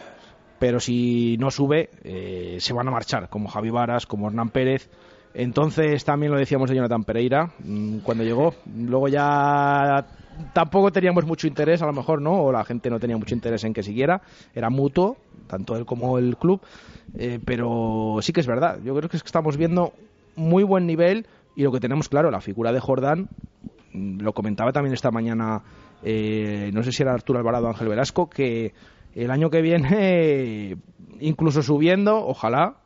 [0.58, 4.90] pero si no sube, eh, se van a marchar, como Javi Varas, como Hernán Pérez.
[5.38, 8.54] Entonces también lo decíamos de Jonathan Pereira mm, cuando llegó.
[8.76, 10.04] Luego ya
[10.52, 12.42] tampoco teníamos mucho interés, a lo mejor, ¿no?
[12.42, 14.20] O la gente no tenía mucho interés en que siguiera.
[14.52, 16.60] Era mutuo, tanto él como el club.
[17.16, 18.80] Eh, pero sí que es verdad.
[18.82, 19.92] Yo creo que es que estamos viendo
[20.34, 23.28] muy buen nivel y lo que tenemos claro, la figura de Jordán,
[23.92, 25.62] mm, lo comentaba también esta mañana,
[26.02, 28.74] eh, no sé si era Arturo Alvarado o Ángel Velasco, que
[29.14, 30.78] el año que viene,
[31.20, 32.78] incluso subiendo, ojalá,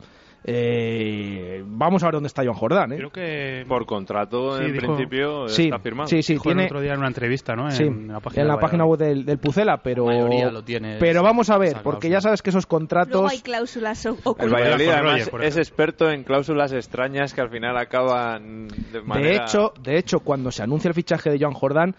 [0.44, 2.92] eh, vamos a ver dónde está Joan Jordán.
[2.92, 2.96] ¿eh?
[2.96, 6.08] Creo que Por contrato, Sí, en dijo- principio, Sí, está firmado.
[6.08, 7.70] sí, sí, dijo el tiene, otro día en una entrevista, ¿no?
[7.70, 9.06] sí, en la página, en la de página Valladolid.
[9.06, 12.20] web del, del Pucela, pero, La mayoría lo tiene pero vamos a ver, porque ya
[12.20, 13.30] sabes que esos Luego contratos...
[13.32, 14.52] hay cláusulas o- El ocultas.
[14.52, 19.28] Valladolid además es experto en cláusulas extrañas que al final acaban de manera...
[19.28, 21.94] De hecho, de hecho, cuando se anuncia el fichaje de Joan Jordán,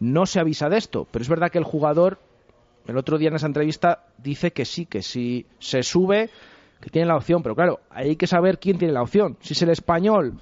[0.00, 1.06] no se avisa de esto.
[1.10, 2.18] Pero es verdad que el jugador,
[2.86, 6.30] el otro día en esa entrevista, dice que sí, que si se sube,
[6.84, 7.42] que tiene la opción.
[7.42, 9.36] Pero claro, hay que saber quién tiene la opción.
[9.40, 10.34] Si es el español,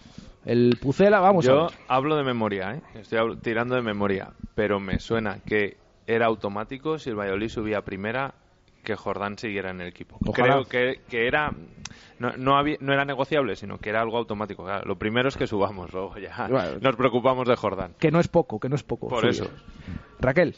[0.44, 1.72] el Pucela, vamos a Yo ver.
[1.88, 2.82] hablo de memoria, ¿eh?
[2.96, 5.76] estoy tirando de memoria, pero me suena que
[6.06, 8.34] era automático si el Valladolid subía a primera
[8.82, 10.18] que Jordán siguiera en el equipo.
[10.26, 10.54] Ojalá.
[10.54, 11.52] Creo que, que era
[12.18, 14.64] no, no, había- no era negociable, sino que era algo automático.
[14.64, 16.78] Claro, lo primero es que subamos, luego ya Bueno.
[16.80, 17.94] nos preocupamos de Jordán.
[18.00, 19.06] Que no es poco, que no es poco.
[19.08, 19.30] Por subir.
[19.34, 19.50] eso.
[20.18, 20.56] Raquel.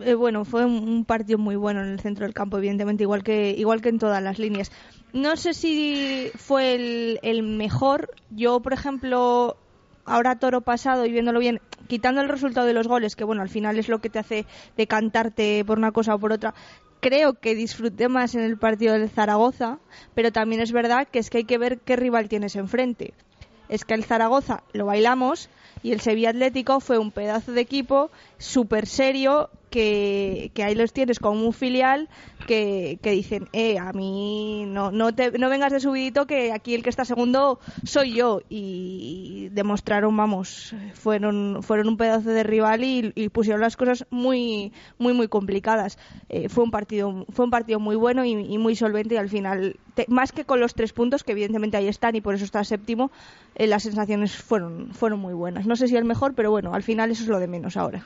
[0.00, 3.50] Eh, bueno, fue un, partido muy bueno en el centro del campo, evidentemente, igual que
[3.50, 4.72] igual que en todas las líneas.
[5.12, 8.10] no sé si fue el, el mejor.
[8.30, 9.56] Yo, por ejemplo,
[10.04, 13.48] ahora toro pasado y viéndolo bien, quitando el resultado de los goles, que bueno, al
[13.48, 16.54] final es lo que te hace decantarte por una cosa o por otra,
[17.00, 19.78] creo que disfruté más en el partido del Zaragoza,
[20.14, 23.12] pero también es verdad que es que hay que ver qué rival tienes enfrente.
[23.68, 25.48] Es que el Zaragoza lo bailamos
[25.82, 30.92] y el Sevilla Atlético fue un pedazo de equipo súper serio que, que ahí los
[30.92, 32.08] tienes como un filial
[32.46, 36.82] que, dicen, eh, a mí no, no, te, no vengas de subidito que aquí el
[36.82, 43.28] que está segundo soy yo y demostraron, vamos, fueron, fueron un pedazo de rival y,
[43.32, 45.98] pusieron las cosas muy, muy, muy complicadas.
[46.28, 49.76] Eh, fue un partido, fue un partido muy bueno y, muy solvente y al final,
[50.08, 53.10] más que con los tres puntos que evidentemente ahí están y por eso está séptimo,
[53.54, 55.66] eh, las sensaciones fueron, fueron muy buenas.
[55.66, 58.04] No sé si el mejor, pero bueno, al final eso es lo de menos ahora.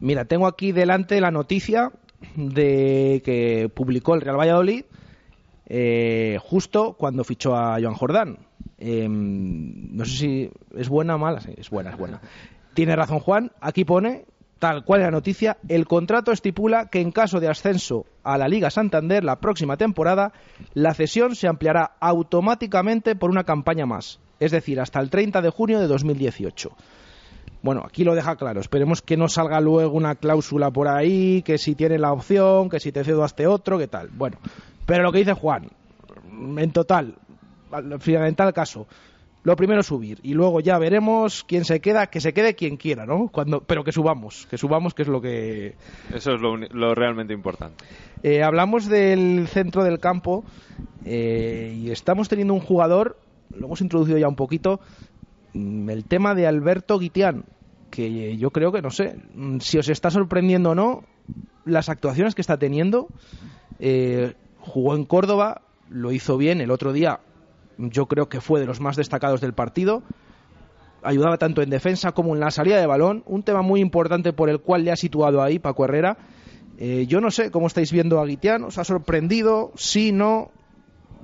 [0.00, 1.92] Mira, tengo aquí delante la noticia
[2.36, 4.84] de que publicó el Real Valladolid
[5.66, 8.38] eh, justo cuando fichó a Joan Jordán.
[8.78, 11.40] Eh, no sé si es buena o mala.
[11.40, 12.20] Sí, es buena, es buena.
[12.74, 13.52] Tiene razón Juan.
[13.60, 14.24] Aquí pone,
[14.58, 18.48] tal cual es la noticia, el contrato estipula que en caso de ascenso a la
[18.48, 20.32] Liga Santander la próxima temporada,
[20.74, 24.20] la cesión se ampliará automáticamente por una campaña más.
[24.42, 26.70] Es decir, hasta el 30 de junio de 2018.
[27.62, 28.60] Bueno, aquí lo deja claro.
[28.60, 32.80] Esperemos que no salga luego una cláusula por ahí, que si tiene la opción, que
[32.80, 34.08] si te cedo a este otro, que tal.
[34.08, 34.38] Bueno,
[34.84, 35.68] pero lo que dice Juan,
[36.58, 37.14] en total,
[37.70, 38.88] al fundamental caso,
[39.44, 42.76] lo primero es subir y luego ya veremos quién se queda, que se quede quien
[42.76, 43.28] quiera, ¿no?
[43.28, 45.74] Cuando, pero que subamos, que subamos, que es lo que
[46.12, 47.84] Eso es lo realmente importante.
[48.24, 50.44] eh, hablamos del centro del campo
[51.04, 53.16] eh, y estamos teniendo un jugador,
[53.56, 54.80] lo hemos introducido ya un poquito,
[55.54, 57.44] mm, el tema de Alberto Guitián,
[57.90, 61.04] que yo creo que no sé mm, si os está sorprendiendo o no
[61.64, 63.08] las actuaciones que está teniendo.
[63.78, 67.20] Eh, jugó en Córdoba, lo hizo bien el otro día,
[67.78, 70.02] yo creo que fue de los más destacados del partido.
[71.02, 74.48] Ayudaba tanto en defensa como en la salida de balón, un tema muy importante por
[74.48, 76.16] el cual le ha situado ahí Paco Herrera.
[76.78, 79.72] Eh, yo no sé cómo estáis viendo a Guitián, ¿os ha sorprendido?
[79.74, 80.50] Sí, no.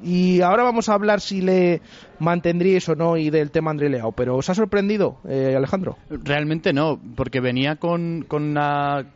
[0.03, 1.81] Y ahora vamos a hablar si le
[2.19, 4.13] mantendríais o no y del tema André Leao.
[4.13, 5.97] Pero ¿os ha sorprendido, eh, Alejandro?
[6.09, 9.07] Realmente no, porque venía con, con una...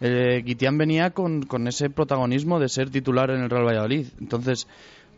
[0.00, 4.08] Eh, venía con, con ese protagonismo de ser titular en el Real Valladolid.
[4.20, 4.66] Entonces,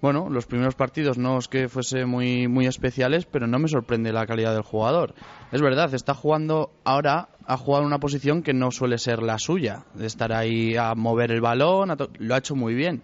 [0.05, 4.13] bueno, los primeros partidos no es que fuese muy, muy especiales, pero no me sorprende
[4.13, 5.15] la calidad del jugador.
[5.51, 9.87] Es verdad, está jugando ahora, ha jugado una posición que no suele ser la suya,
[9.95, 13.03] de estar ahí a mover el balón, lo ha hecho muy bien.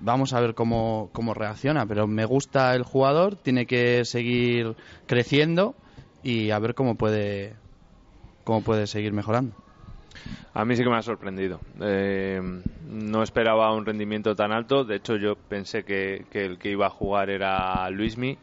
[0.00, 5.74] Vamos a ver cómo, cómo reacciona, pero me gusta el jugador, tiene que seguir creciendo
[6.22, 7.56] y a ver cómo puede,
[8.44, 9.54] cómo puede seguir mejorando.
[10.54, 11.60] A mí sí que me ha sorprendido.
[11.80, 12.40] Eh,
[12.80, 14.84] no esperaba un rendimiento tan alto.
[14.84, 18.38] De hecho, yo pensé que, el que iba a jugar era Luismi.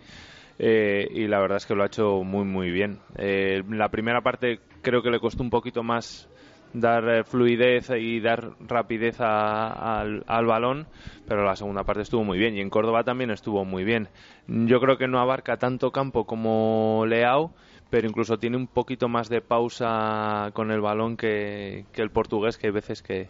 [0.57, 2.99] eh, y la verdad es que lo ha hecho muy, muy bien.
[3.17, 6.29] Eh, la primera parte creo que le costó un poquito más
[6.75, 10.87] dar eh, fluidez y dar rapidez al, al balón,
[11.27, 14.09] pero la segunda parte estuvo muy bien y en Córdoba también estuvo muy bien.
[14.47, 17.51] Yo creo que no abarca tanto campo como Leao,
[17.89, 22.57] pero incluso tiene un poquito más de pausa con el balón que, que el portugués,
[22.57, 23.27] que hay veces que,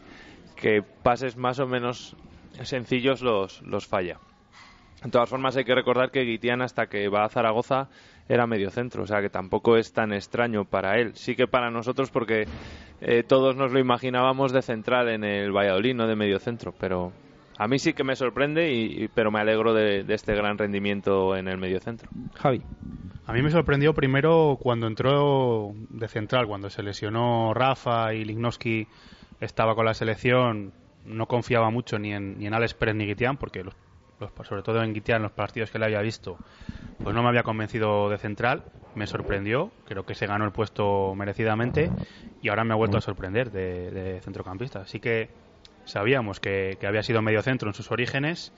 [0.56, 2.16] que pases más o menos
[2.64, 4.18] sencillos los, los falla.
[5.04, 7.90] De todas formas, hay que recordar que Guitián, hasta que va a Zaragoza,
[8.28, 11.12] era medio centro, o sea que tampoco es tan extraño para él.
[11.16, 12.46] Sí que para nosotros, porque
[13.02, 17.12] eh, todos nos lo imaginábamos de central en el Valladolid, no de medio centro, pero
[17.58, 20.58] a mí sí que me sorprende, y, y- pero me alegro de, de este gran
[20.58, 22.10] rendimiento en el medio centro.
[22.36, 22.62] Javi.
[23.28, 28.88] A mí me sorprendió primero cuando entró de central, cuando se lesionó Rafa y Lignoski
[29.42, 30.74] estaba con la selección,
[31.06, 33.76] no confiaba mucho ni en, ni en Alex Pérez ni Guitián, porque los,
[34.20, 36.40] los- sobre todo en Guitián, los partidos que le había visto,
[37.04, 41.14] pues no me había convencido de central, me sorprendió, creo que se ganó el puesto
[41.16, 41.92] merecidamente
[42.42, 44.80] y ahora me ha vuelto a sorprender de, centrocampista.
[44.80, 45.30] Así que
[45.84, 48.54] sabíamos que, había sido medio centro en sus orígenes,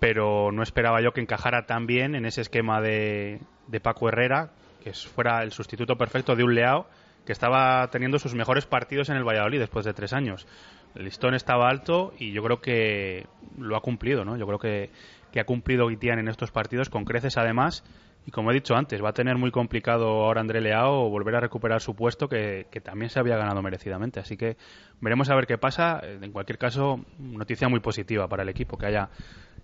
[0.00, 4.50] pero no esperaba yo que encajara tan bien en ese esquema de, de Paco Herrera,
[4.82, 6.86] que fuera el sustituto perfecto de un Leao
[7.24, 10.46] que estaba teniendo sus mejores partidos en el Valladolid después de tres años.
[10.94, 13.26] El listón estaba alto y yo creo que
[13.58, 14.36] lo ha cumplido, ¿no?
[14.36, 14.90] Yo creo que,
[15.30, 17.84] que ha cumplido Guitián en estos partidos con creces además
[18.24, 21.40] y como he dicho antes, va a tener muy complicado ahora André Leao volver a
[21.40, 24.20] recuperar su puesto que, que también se había ganado merecidamente.
[24.20, 24.56] Así que
[25.00, 26.00] veremos a ver qué pasa.
[26.02, 29.10] En cualquier caso, noticia muy positiva para el equipo que haya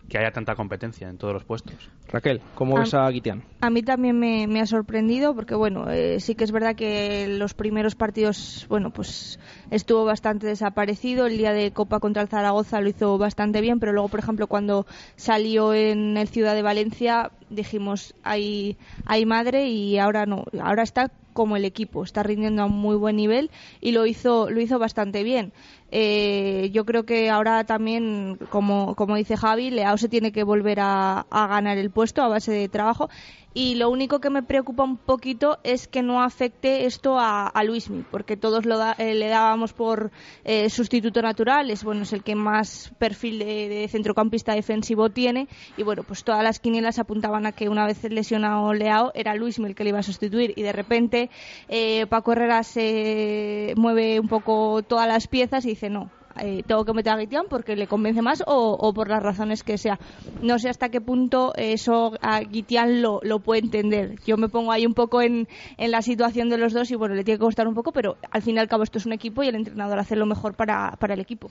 [0.08, 1.90] que haya tanta competencia en todos los puestos.
[2.08, 3.42] Raquel, ¿cómo ves a Guitián?
[3.60, 7.28] A mí también me, me ha sorprendido porque, bueno, eh, sí que es verdad que
[7.28, 9.38] los primeros partidos, bueno, pues
[9.70, 11.26] estuvo bastante desaparecido.
[11.26, 14.46] El día de Copa contra el Zaragoza lo hizo bastante bien, pero luego, por ejemplo,
[14.46, 20.44] cuando salió en el Ciudad de Valencia, dijimos, hay, hay madre y ahora no.
[20.58, 24.50] Ahora está como el equipo, está rindiendo a un muy buen nivel y lo hizo,
[24.50, 25.52] lo hizo bastante bien.
[25.90, 30.78] Eh, yo creo que ahora también, como, como dice Javi, Leao se tiene que volver
[30.80, 33.08] a, ganar el puesto a base de trabajo.
[33.54, 37.64] Y lo único que me preocupa un poquito es que no afecte esto a, a
[37.64, 40.12] Luismi, porque todos lo da- eh, le dábamos por
[40.44, 45.48] eh, sustituto natural, es bueno es el que más perfil de, de centrocampista defensivo tiene.
[45.76, 49.66] Y bueno, pues todas las quinielas apuntaban a que una vez lesionado Leao era Luismi
[49.66, 50.52] el que le iba a sustituir.
[50.54, 51.30] Y de repente
[51.68, 56.10] eh, Paco Herrera se mueve un poco todas las piezas y dice no,
[56.40, 59.78] eh, tengo que meter a Guitián porque le convence más o, por las razones que
[59.78, 59.98] sea.
[60.42, 64.16] No sé hasta qué punto eso a Guitián lo, puede entender.
[64.26, 65.46] Yo me pongo ahí un poco en,
[65.78, 68.42] la situación de los dos y bueno, le tiene que costar un poco, pero al
[68.42, 70.96] fin y al cabo esto es un equipo y el entrenador hace lo mejor para,
[71.00, 71.50] el equipo.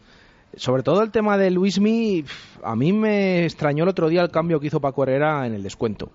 [0.56, 2.24] Sobre todo el tema de Luismi,
[2.64, 5.64] a mí me extrañó el otro día el cambio que hizo Paco Herrera en el
[5.64, 6.12] descuento.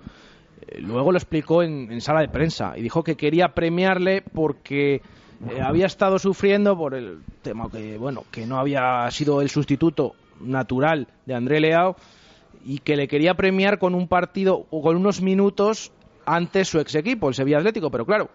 [0.67, 5.03] Eh, Luego lo explicó en sala de prensa y dijo que quería premiarle porque
[5.51, 10.15] eh, había estado sufriendo por el tema que, bueno, que no había sido el sustituto
[10.41, 11.97] natural de André Leao
[12.65, 15.91] y que le quería premiar con un partido o con unos minutos
[16.27, 18.29] antes su ex equipo, el Sevilla Atlético, pero claro,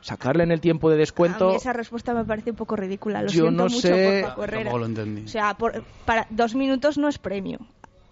[0.00, 3.22] sacarle en el tiempo de A descuento mí esa respuesta me parece un poco ridícula.
[3.22, 4.62] Lo Yo siento no mucho sé- por Paco Herrera.
[4.64, 5.24] Tampoco lo entendí.
[5.24, 7.58] O sea, por- para dos minutos no es premio.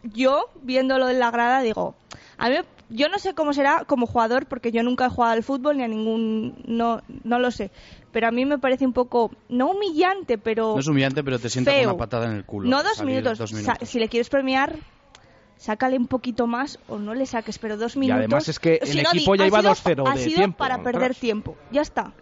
[0.02, 1.94] Yo, viéndolo en la grada, digo,
[2.36, 2.56] a mí,
[2.92, 5.82] yo no sé cómo será como jugador, porque yo nunca he jugado al fútbol ni
[5.82, 7.70] a ningún, no, no lo sé.
[8.12, 11.48] Pero a mí me parece un poco, no humillante, pero No es humillante, pero te
[11.48, 11.88] sientas feo.
[11.90, 12.68] una patada en el culo.
[12.68, 13.38] No dos minutos.
[13.38, 13.88] dos Sa- minutos.
[13.88, 14.76] si le quieres premiar,
[15.56, 18.18] sácale un poquito más o no le saques, pero dos minutos.
[18.18, 20.20] además es que Si el no, di- equipo ya ha iba sido- 2-0 Ha de
[20.24, 21.56] sido tiempo, para perder tiempo.
[21.70, 22.12] Ya está.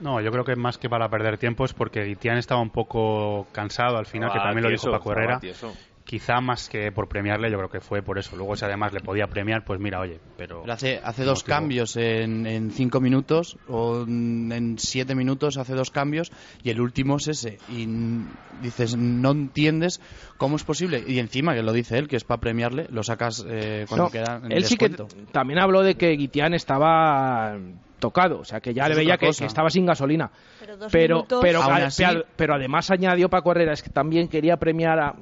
[0.00, 3.46] No, yo creo que más que para perder tiempo es porque Guitián estaba un poco
[3.52, 5.40] cansado al final, que Estaba también lo dijo Paco Herrera.
[5.40, 5.72] tieso.
[6.10, 8.34] Quizá más que por premiarle, yo creo que fue por eso.
[8.34, 10.62] Luego, si además le podía premiar, pues mira, oye, pero.
[10.62, 11.54] Pero hace, hace dos motivo.
[11.56, 16.32] cambios en, en cinco minutos o en siete minutos hace dos cambios
[16.64, 17.58] y el último es ese.
[17.68, 20.00] Y n- dices, no entiendes
[20.36, 21.04] cómo es posible.
[21.06, 24.10] Y encima, que lo dice él, que es para premiarle, lo sacas eh, cuando No,
[24.10, 25.30] queda en el él sí que descuento.
[25.30, 27.56] también habló de que Guitián estaba
[28.00, 30.32] tocado, o sea que ya Eso le veía que, estaba sin gasolina.
[30.58, 33.82] Pero dos Pero, minutos- pero, Aún a- así- pero- pero además añadió Paco Herrera es
[33.82, 35.14] que también quería premiar a,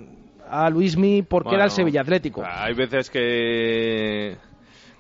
[0.51, 2.43] a Luismi porque era el Sevilla Atlético.
[2.45, 4.37] Hay veces que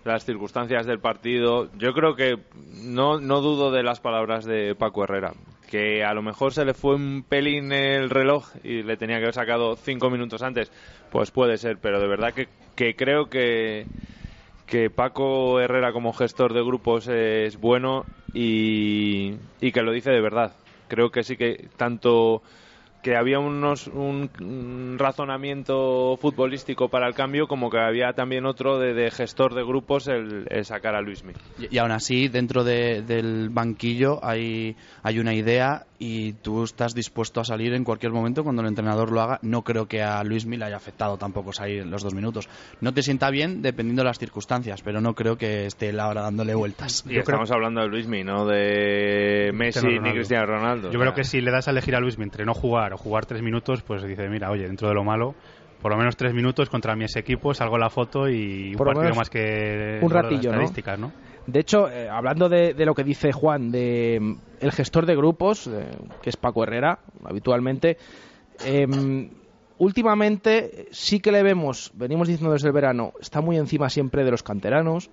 [0.04, 1.68] las circunstancias del partido.
[1.78, 2.38] Yo creo que
[2.82, 5.34] no, no dudo de las palabras de Paco Herrera.
[5.70, 9.24] Que a lo mejor se le fue un pelín el reloj y le tenía que
[9.24, 10.72] haber sacado cinco minutos antes.
[11.10, 13.86] Pues puede ser, pero de verdad que, que creo que,
[14.66, 20.22] que Paco Herrera como gestor de grupos es bueno y, y que lo dice de
[20.22, 20.54] verdad.
[20.88, 22.42] Creo que sí que tanto
[23.02, 24.30] que había unos, un,
[24.98, 30.08] razonamiento futbolístico para el cambio como que había también otro de, de gestor de grupos
[30.08, 31.32] el, sacar a Luismi.
[31.58, 36.94] Y, y aún así, dentro de- del banquillo hay, hay una idea y tú estás
[36.94, 39.38] dispuesto a salir en cualquier momento cuando el entrenador lo haga.
[39.42, 42.48] No creo que a Luis le haya afectado tampoco salir en los dos minutos.
[42.80, 46.22] No te sienta bien dependiendo de las circunstancias, pero no creo que esté él ahora
[46.22, 47.04] dándole vueltas.
[47.08, 50.12] Y estamos hablando de Luismi, no de Messi ni.
[50.12, 50.90] Cristiano Ronaldo.
[50.90, 52.96] Yo O creo que si le das a elegir a Luis entre no jugar o
[52.96, 55.34] jugar tres minutos, pues dice, mira, oye, dentro de lo malo,
[55.82, 58.88] por lo menos tres minutos contra mi ex equipo, salgo la foto y un Por
[58.94, 60.56] partido más que un solo las ratillo, ¿no?
[60.56, 61.12] estadísticas, ¿no?
[61.48, 65.16] De hecho, eh, hablando de, de lo que dice Juan, de mm, el gestor de
[65.16, 67.96] grupos, eh, que es Paco Herrera, habitualmente,
[68.66, 69.30] em,
[69.78, 74.30] últimamente sí que le vemos, venimos diciendo desde el verano, está muy encima siempre de
[74.30, 75.08] los canteranos,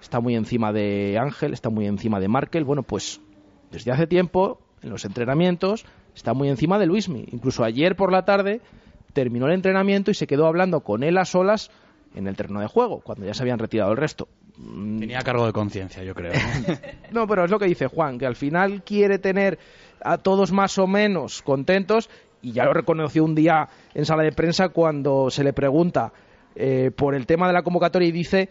[0.00, 2.64] está muy encima de Ángel, está muy encima de Markel.
[2.64, 3.20] Bueno, pues
[3.70, 7.26] desde hace tiempo, en los entrenamientos, está muy encima de Luismi.
[7.30, 8.62] Incluso ayer por la tarde
[9.12, 11.70] terminó el entrenamiento y se quedó hablando con él a solas
[12.14, 14.28] en el terreno de juego, cuando ya se habían retirado el resto.
[14.56, 16.32] Mm, Tenía cargo de conciencia, yo creo.
[16.32, 16.74] ¿no?
[17.20, 19.58] no, pero es lo que dice Juan, que al final quiere tener
[20.00, 22.08] a todos más o menos contentos
[22.42, 26.12] y ya lo reconoció un día en sala de prensa cuando se le pregunta
[26.54, 28.48] eh, por el tema de la convocatoria y dice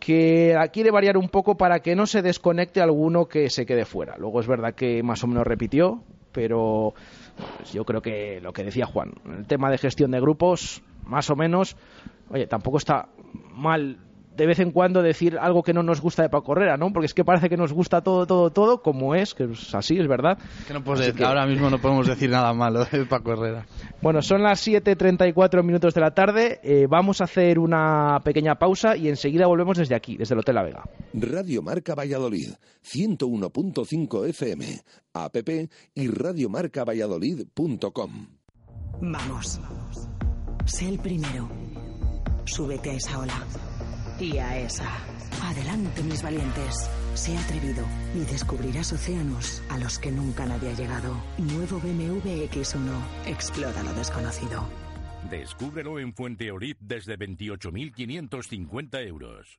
[0.00, 4.16] que quiere variar un poco para que no se desconecte alguno que se quede fuera.
[4.18, 6.94] Luego es verdad que más o menos repitió, pero
[7.56, 11.30] pues, yo creo que lo que decía Juan, el tema de gestión de grupos, más
[11.30, 11.76] o menos,
[12.30, 13.08] oye, tampoco está
[13.52, 13.98] mal
[14.36, 16.92] de vez en cuando decir algo que no nos gusta de Paco Herrera, ¿no?
[16.92, 19.98] Porque es que parece que nos gusta todo, todo, todo, como es, que es así,
[19.98, 20.38] es verdad.
[20.66, 23.32] Que no puedes Así decir- que- Ahora mismo no podemos decir nada malo de Paco
[23.32, 23.66] Herrera.
[24.00, 26.60] Bueno, son las 7.34 minutos de la tarde.
[26.62, 30.54] eh, vamos a hacer una pequeña pausa y enseguida volvemos desde aquí, desde el Hotel
[30.54, 30.84] La Vega.
[31.14, 32.50] Radio Marca Valladolid,
[32.82, 34.66] 101.5 FM,
[35.14, 35.36] app
[35.94, 38.26] y radiomarcavalladolid.com.
[39.02, 39.60] Vamos.
[40.66, 41.48] Sé el primero.
[42.44, 43.34] Súbete a esa ola.
[44.20, 44.86] Y a esa.
[45.42, 46.90] Adelante, mis valientes.
[47.14, 51.16] Sé atrevido y descubrirás océanos a los que nunca nadie ha llegado.
[51.38, 53.00] Nuevo BMW X1.
[53.26, 54.68] Explora lo desconocido.
[55.30, 59.58] Descúbrelo en Fuenteolid desde 28.550 euros.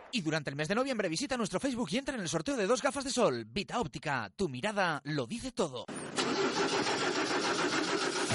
[0.13, 2.67] Y durante el mes de noviembre visita nuestro Facebook y entra en el sorteo de
[2.67, 3.45] dos gafas de sol.
[3.45, 5.85] Vita Óptica, tu mirada lo dice todo.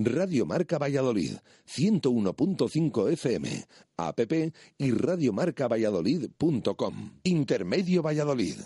[0.00, 3.48] Radio Marca Valladolid, 101.5 FM,
[3.96, 4.20] app
[4.78, 7.10] y radiomarcavalladolid.com.
[7.24, 8.58] Intermedio Valladolid.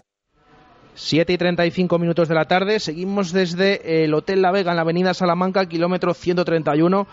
[0.95, 2.78] 7 y 35 minutos de la tarde.
[2.80, 7.07] Seguimos desde el Hotel La Vega en la avenida Salamanca, kilómetro 131.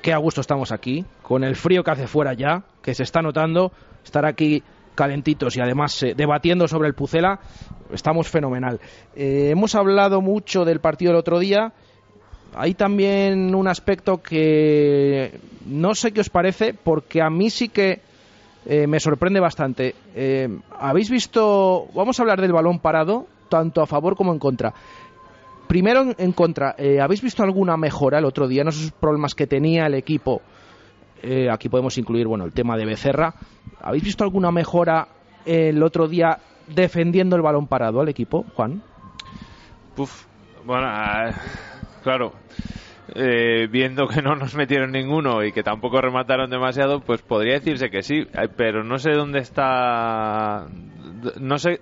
[0.00, 3.20] Qué a gusto estamos aquí, con el frío que hace fuera ya, que se está
[3.20, 3.72] notando.
[4.02, 4.62] Estar aquí
[4.94, 7.40] calentitos y además eh, debatiendo sobre el Pucela,
[7.92, 8.80] estamos fenomenal.
[9.14, 11.74] Eh, hemos hablado mucho del partido del otro día.
[12.60, 18.00] Hay también un aspecto que no sé qué os parece, porque a mí sí que
[18.66, 19.94] eh, me sorprende bastante.
[20.12, 21.86] Eh, ¿Habéis visto?
[21.94, 24.74] Vamos a hablar del balón parado, tanto a favor como en contra.
[25.68, 29.46] Primero en, contra, eh, ¿habéis visto alguna mejora el otro día en esos problemas que
[29.46, 30.42] tenía el equipo?
[31.52, 33.34] Aquí podemos incluir, bueno, el tema de Becerra.
[33.80, 35.06] ¿Habéis visto alguna mejora
[35.44, 38.82] el otro día defendiendo el balón parado al equipo, Juan?
[39.94, 40.26] Puf,
[40.64, 41.30] bueno, ah,
[42.02, 42.32] claro.
[43.14, 47.90] Eh, viendo que no nos metieron ninguno y que tampoco remataron demasiado, pues podría decirse
[47.90, 50.66] que sí, pero no sé dónde está.
[51.40, 51.80] No sé.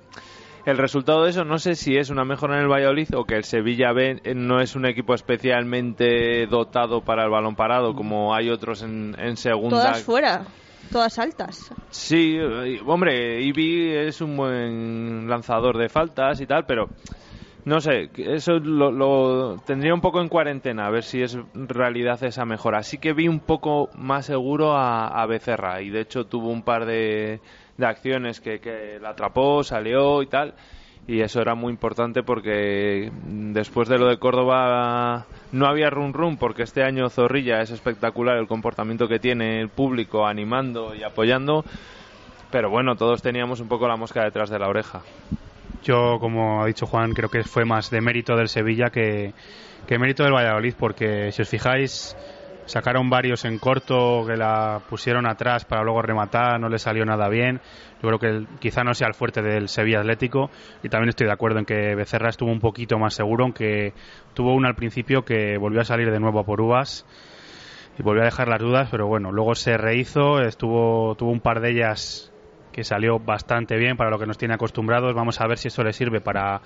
[0.64, 3.37] El resultado de eso, no sé si es una mejora en el Valladolid o que
[3.37, 8.51] el Sevilla B no es un equipo especialmente dotado para el balón parado, como hay
[8.51, 9.77] otros en, en segunda.
[9.77, 10.45] Todas fuera,
[10.91, 11.72] todas altas.
[11.91, 16.89] Sí, eh, hombre, Ibi es un buen lanzador de faltas y tal, pero
[17.67, 22.23] no sé, eso lo, lo tendría un poco en cuarentena, a ver si es realidad
[22.23, 22.79] esa mejora.
[22.79, 26.87] Así que vi un poco más seguro a, Becerra y de hecho tuvo un par
[26.87, 27.41] de,
[27.77, 30.55] de acciones que, que la atrapó, salió y tal.
[31.09, 36.37] Y eso era muy importante porque después de lo de Córdoba no había run run
[36.37, 41.64] porque este año Zorrilla es espectacular el comportamiento que tiene el público animando y apoyando.
[42.53, 45.03] Pero bueno, todos teníamos un poco la mosca detrás de la oreja.
[45.87, 49.32] Yo, como ha dicho Juan, creo que fue más de mérito del Sevilla que,
[49.87, 52.16] que mérito del Valladolid, porque si os fijáis,
[52.64, 57.28] sacaron varios en corto que la pusieron atrás para luego rematar, no le salió nada
[57.28, 57.61] bien.
[58.03, 60.51] Yo creo que quizá no sea el fuerte del Sevilla Atlético
[60.82, 63.95] y también estoy de acuerdo en que Becerra estuvo un poquito más seguro, aunque
[64.34, 67.07] tuvo una al principio que volvió a salir de nuevo a por uvas
[67.97, 71.61] y volvió a dejar las dudas, pero bueno, luego se rehizo, estuvo tuvo un par
[71.61, 72.32] de ellas
[72.77, 75.14] que salió bastante bien para lo que nos tiene acostumbrados.
[75.14, 76.61] Vamos a ver si eso le sirve para,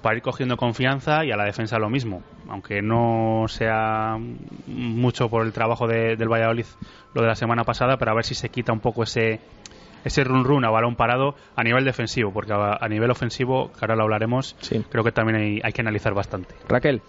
[0.00, 2.22] para ir cogiendo confianza y a la defensa lo mismo.
[2.48, 4.16] Aunque no sea
[4.66, 6.64] mucho por el trabajo de- del Valladolid
[7.14, 9.38] lo de la semana pasada, pero a ver si se quita un poco ese
[10.02, 13.80] ese run run a balón parado a nivel defensivo, porque a, a nivel ofensivo, que
[13.82, 14.56] ahora lo hablaremos,
[14.88, 16.54] creo que también hay, hay que analizar bastante.
[16.70, 17.02] Raquel.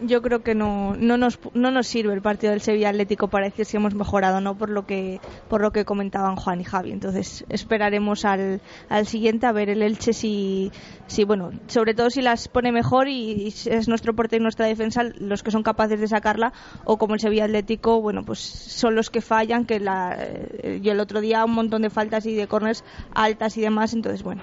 [0.00, 3.44] Yo creo que no, no, nos, no nos sirve el partido del Sevilla Atlético para
[3.44, 6.64] decir si hemos mejorado o no por lo que por lo que comentaban Juan y
[6.64, 6.90] Javi.
[6.90, 10.72] Entonces esperaremos al, al siguiente a ver el Elche si,
[11.06, 15.02] si bueno, sobre todo si las pone mejor y, es nuestro portero y nuestra defensa
[15.18, 16.52] los que son capaces de sacarla
[16.84, 20.92] o como el Sevilla Atlético, bueno, pues son los que fallan, que la, eh, yo
[20.92, 22.82] el otro día un montón de faltas y de corners
[23.14, 24.42] altas y demás, entonces bueno.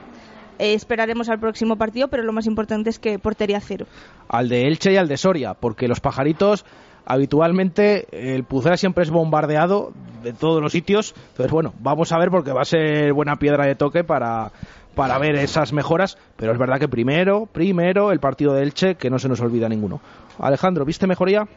[0.59, 3.85] Eh, esperaremos al próximo partido, pero lo más importante es que portería cero.
[4.27, 6.65] Al de Elche y al de Soria, porque los pajaritos
[7.05, 11.15] habitualmente el Pucera siempre es bombardeado de todos los sitios.
[11.31, 14.51] Entonces, bueno, vamos a ver porque va a ser buena piedra de toque para,
[14.95, 16.17] para ver esas mejoras.
[16.35, 19.69] Pero es verdad que primero, primero el partido de Elche, que no se nos olvida
[19.69, 20.01] ninguno.
[20.39, 21.47] Alejandro, ¿viste mejoría?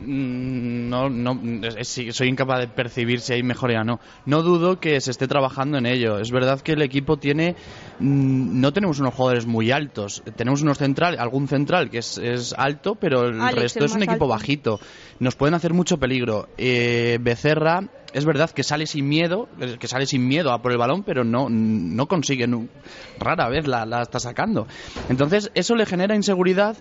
[0.00, 1.40] Mm, No, no,
[2.12, 4.00] soy incapaz de percibir si hay mejoría o no.
[4.26, 6.18] No dudo que se esté trabajando en ello.
[6.18, 7.54] Es verdad que el equipo tiene.
[7.98, 10.22] mm, No tenemos unos jugadores muy altos.
[10.36, 13.92] Tenemos unos central, algún central que es, es alto, pero el Alex, resto el es
[13.92, 14.28] un equipo alto.
[14.28, 14.80] bajito.
[15.18, 16.48] Nos pueden hacer mucho peligro.
[16.58, 17.82] Eh, Becerra.
[18.12, 21.04] Es verdad que sale sin miedo, eh, que sale sin miedo a por el balón,
[21.04, 22.48] pero no, no consigue,
[23.20, 24.66] rara vez la, la está sacando.
[25.08, 26.76] Entonces, eso le genera inseguridad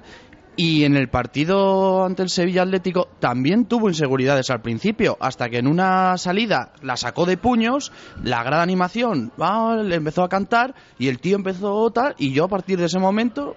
[0.60, 5.58] y en el partido ante el Sevilla Atlético también tuvo inseguridades al principio, hasta que
[5.58, 7.94] en una salida la sacó de puños,
[8.26, 12.48] la gran animación le empezó a cantar y el tío empezó tal, y yo a
[12.50, 13.56] partir de ese momento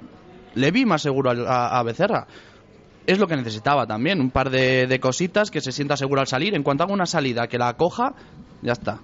[0.54, 2.28] le vi más seguro a, a Becerra.
[3.04, 6.28] Es lo que necesitaba también, un par de, de cositas que se sienta seguro al
[6.28, 6.54] salir.
[6.54, 8.14] En cuanto haga una salida que la coja,
[8.62, 9.00] ya está.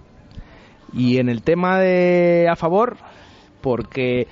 [0.93, 2.97] Y en el tema de a favor,
[3.61, 4.29] porque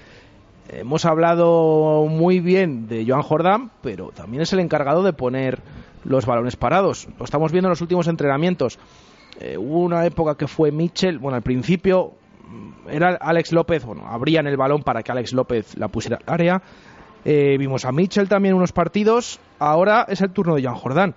[0.68, 5.60] hemos hablado muy bien de Joan Jordán, pero también es el encargado de poner
[6.04, 7.08] los balones parados.
[7.18, 8.78] Lo estamos viendo en los últimos entrenamientos.
[9.40, 12.12] Eh, hubo una época que fue Mitchell, bueno, al principio
[12.48, 16.34] mm, era Alex López, bueno, abrían el balón para que Alex López la pusiera al
[16.34, 16.62] área.
[17.24, 19.40] Eh, vimos a Mitchell también unos partidos.
[19.58, 21.14] Ahora es el turno de Joan Jordán.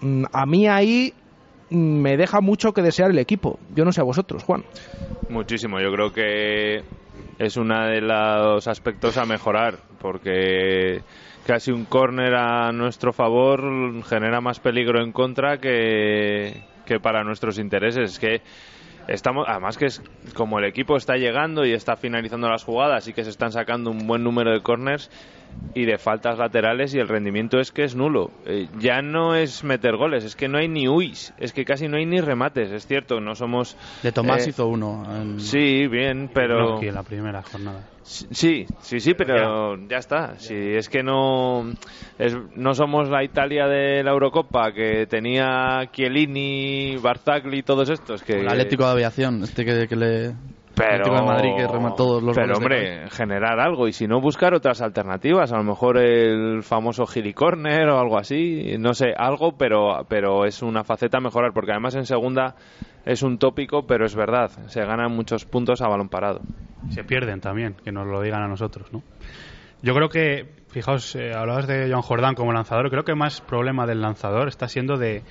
[0.00, 1.12] Mm, A mí ahí
[1.70, 3.58] mm, me deja mucho que desear el equipo.
[3.74, 4.64] Yo no sé a vosotros, Juan.
[5.28, 6.84] Muchísimo, yo creo que
[7.38, 11.02] es uno de los aspectos a mejorar, porque
[11.46, 16.62] casi un córner a nuestro favor genera más peligro en contra que,
[17.02, 18.12] para nuestros intereses.
[18.12, 18.42] Es que
[19.08, 20.02] estamos, además que es
[20.34, 23.90] como el equipo está llegando y está finalizando las jugadas y que se están sacando
[23.90, 25.10] un buen número de corners
[25.74, 28.30] y de faltas laterales y el rendimiento es que es nulo.
[28.46, 31.86] Eh, ya no es meter goles, es que no hay ni uis, es que casi
[31.88, 33.76] no hay ni remates, es cierto, no somos...
[34.02, 35.04] De Tomás eh, hizo uno.
[35.14, 36.80] en- Sí, bien, pero...
[36.80, 37.80] En la primera jornada.
[38.02, 40.38] Sí, sí, sí, pero ya está.
[40.38, 41.72] Si es que no
[42.20, 48.22] es, no somos la Italia de la Eurocopa que tenía Chiellini, Barzagli y todos estos
[48.22, 50.34] que El Atlético de Aviación, este que, que le.
[50.76, 54.20] Pero Atlético de Madrid que remató todos los pero hombre, generar algo y si no
[54.20, 59.14] buscar otras alternativas, a lo mejor el famoso Gili Corner o algo así, no sé,
[59.16, 62.54] algo, pero pero es una faceta a mejorar porque además en segunda
[63.06, 66.40] es un tópico, pero es verdad, se ganan muchos puntos a balón parado.
[66.90, 69.02] se pierden también, que nos lo digan a nosotros, ¿no?
[69.82, 73.86] Yo creo que, fijaos, eh, hablabas de Joan Jordán como lanzador, creo que más problema
[73.86, 75.22] del lanzador está siendo de,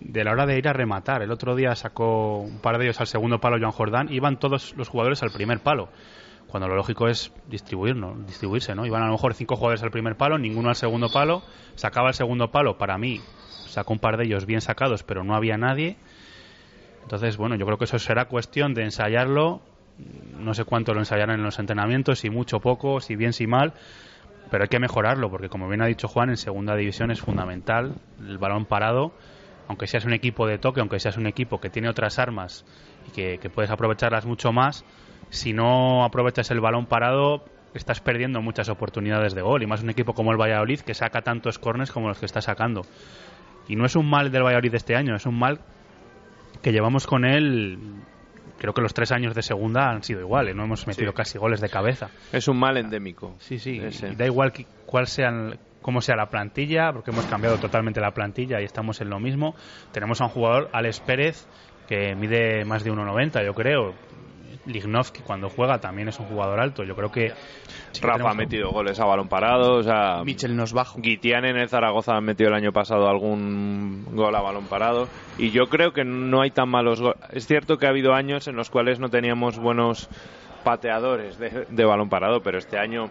[0.00, 1.22] de la hora de ir a rematar.
[1.22, 4.74] El otro día sacó un par de ellos al segundo palo Joan Jordán, iban todos
[4.76, 5.88] los jugadores al primer palo,
[6.48, 8.86] cuando lo lógico es distribuirnos, distribuirse, ¿no?
[8.86, 11.42] Iban a lo mejor cinco jugadores al primer palo, ninguno al segundo palo,
[11.74, 13.20] sacaba el segundo palo, para mí
[13.66, 15.96] sacó un par de ellos bien sacados, pero no había nadie.
[17.02, 19.62] Entonces, bueno, yo creo que eso será cuestión de ensayarlo.
[20.38, 23.46] No sé cuánto lo ensayarán en los entrenamientos, si mucho o poco, si bien, si
[23.46, 23.74] mal.
[24.50, 27.94] Pero hay que mejorarlo, porque como bien ha dicho Juan, en segunda división es fundamental
[28.20, 29.12] el balón parado.
[29.70, 32.64] Aunque seas un equipo de toque, aunque seas un equipo que tiene otras armas
[33.06, 34.84] y que, que puedes aprovecharlas mucho más,
[35.28, 39.62] si no aprovechas el balón parado, estás perdiendo muchas oportunidades de gol.
[39.62, 42.40] Y más un equipo como el Valladolid, que saca tantos corners como los que está
[42.40, 42.82] sacando.
[43.68, 45.60] Y no es un mal del Valladolid de este año, es un mal
[46.62, 47.78] que llevamos con él.
[48.58, 51.16] Creo que los tres años de segunda han sido iguales, no hemos metido Sí.
[51.16, 52.10] casi goles de cabeza.
[52.32, 53.36] Es un mal endémico.
[53.38, 53.78] Sí, sí.
[53.80, 54.08] Ese.
[54.08, 54.52] y da igual
[54.84, 55.30] cuál sea,
[55.82, 59.54] cómo sea la plantilla, porque hemos cambiado totalmente la plantilla y estamos en lo mismo.
[59.92, 61.46] Tenemos a un jugador, Alex Pérez,
[61.88, 63.94] que mide más de 1,90, yo creo.
[64.66, 66.84] Lignovsky cuando juega también es un jugador alto.
[66.84, 67.30] Yo creo que
[67.92, 71.00] sí Rafa tenemos ha metido goles a balón parado, o sea, Michel nos bajo.
[71.00, 75.08] Guitián en el Zaragoza ha metido el año pasado algún gol a balón parado
[75.38, 77.18] y yo creo que no hay tan malos goles.
[77.30, 80.08] Es cierto que ha habido años en los cuales no teníamos buenos
[80.62, 83.10] pateadores de, de balón parado, pero este año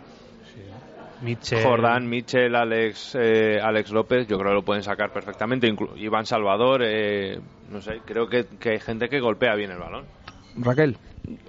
[1.22, 5.68] Mitchell- Jordán, Michel, Alex, eh, Alex López, yo creo que lo pueden sacar perfectamente.
[5.72, 7.40] Inclu- Iván Salvador, eh,
[7.70, 10.06] no sé, creo que, que hay gente que golpea bien el balón.
[10.58, 10.98] Raquel.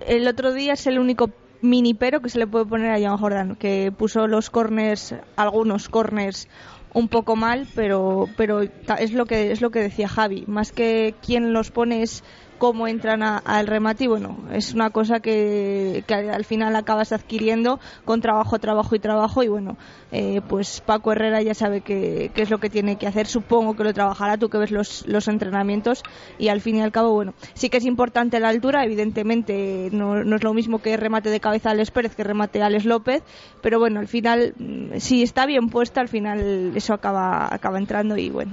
[0.06, 1.30] El otro día es el único
[1.62, 5.88] mini pero que se le puede poner a Joan Jordan, que puso los corners, algunos
[5.88, 6.48] corners
[6.92, 11.14] un poco mal, pero pero es lo que es lo que decía Javi, más que
[11.24, 12.24] quien los pone es
[12.60, 17.10] cómo entran a- al remate y bueno, es una cosa que, que al final acabas
[17.10, 19.78] adquiriendo con trabajo, trabajo y trabajo y bueno,
[20.12, 23.82] eh, pues Paco Herrera ya sabe qué es lo que tiene que hacer, supongo que
[23.84, 26.02] lo trabajará, tú que ves los, los entrenamientos
[26.38, 30.20] y al fin y al cabo, bueno, sí que es importante la altura, evidentemente no,
[30.36, 33.22] es lo mismo que remate de cabeza Alex Pérez que remate a Alex López,
[33.62, 38.18] pero bueno, al final, mm, si está bien puesta, al final eso acaba, acaba entrando
[38.18, 38.52] y bueno.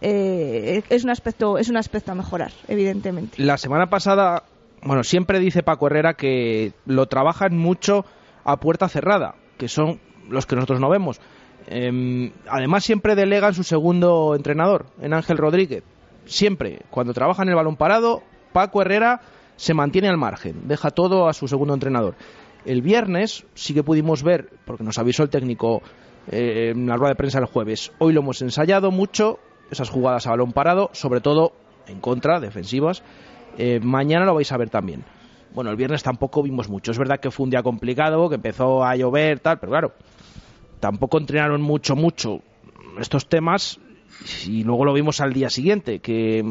[0.00, 4.44] Eh, es un aspecto es un aspecto a mejorar evidentemente La semana pasada,
[4.82, 8.04] bueno, siempre dice Paco Herrera que lo trabajan mucho
[8.44, 11.20] a puerta cerrada, que son los que nosotros no vemos.
[11.66, 15.82] Em, además, siempre delega en su segundo entrenador, en Ángel Rodríguez.
[16.26, 18.22] Siempre, cuando trabaja en el balón parado,
[18.52, 19.20] Paco Herrera
[19.56, 22.14] se mantiene al margen, deja todo a su segundo entrenador.
[22.64, 25.82] El viernes sí que pudimos ver, porque nos avisó el técnico
[26.30, 29.38] eh, en la rueda de prensa el jueves, hoy lo hemos ensayado mucho,
[29.70, 31.52] esas jugadas a balón parado, sobre todo
[31.86, 33.02] en contra, defensivas.
[33.58, 35.04] Eh, mañana lo vais a ver también.
[35.54, 36.90] Bueno, el viernes tampoco vimos mucho.
[36.90, 39.92] Es verdad que fue un día complicado, que empezó a llover, tal, pero claro,
[40.80, 42.42] tampoco entrenaron mucho, mucho
[42.98, 43.78] estos temas
[44.46, 46.42] y luego lo vimos al día siguiente, que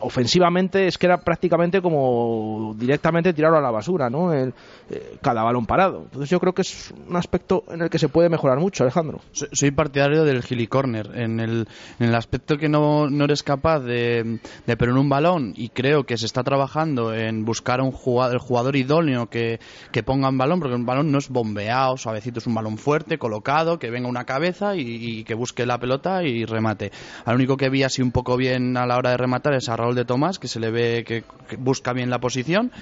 [0.00, 4.32] ofensivamente es que era prácticamente como directamente tirarlo a la basura, ¿no?
[4.32, 4.52] El-
[4.90, 6.02] eh, cada balón parado.
[6.04, 9.20] Entonces yo creo que es un aspecto en el que se puede mejorar mucho, Alejandro.
[9.32, 11.68] Soy, partidario del Gilly Corner, en el,
[11.98, 16.16] en el aspecto que no, no eres capaz de, de un balón y creo que
[16.16, 19.60] se está trabajando en buscar un jugador, el jugador idóneo que,
[19.92, 23.18] que ponga un balón, porque un balón no es bombeado, suavecito, es un balón fuerte,
[23.18, 26.90] colocado, que venga una cabeza y, que busque la pelota y remate.
[27.24, 29.76] Al único que vi así un poco bien a la hora de rematar es a
[29.94, 31.24] de Tomás, que se le ve que,
[31.58, 32.72] busca bien la posición.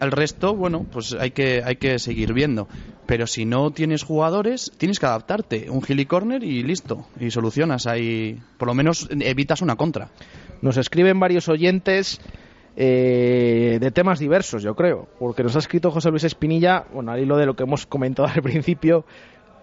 [0.00, 2.68] El resto, bueno, pues hay que, hay que seguir viendo.
[3.06, 5.70] Pero si no tienes jugadores, tienes que adaptarte.
[5.70, 7.06] Un Gilly Corner y listo.
[7.18, 8.40] Y solucionas ahí.
[8.58, 10.10] Por lo menos evitas una contra.
[10.62, 12.20] Nos escriben varios oyentes
[12.76, 17.20] eh, de temas diversos, yo creo, porque nos ha escrito José Luis Espinilla, bueno, al
[17.20, 19.04] hilo de lo que hemos comentado al principio,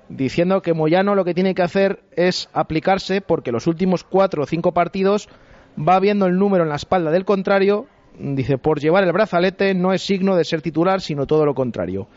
[0.10, 4.46] diciendo que Moyano lo que tiene que hacer es aplicarse porque los últimos cuatro o
[4.46, 5.30] cinco partidos
[5.78, 7.86] va viendo el número en la espalda del contrario,
[8.20, 12.08] dice, por llevar el brazalete no es signo de ser titular, sino todo lo contrario.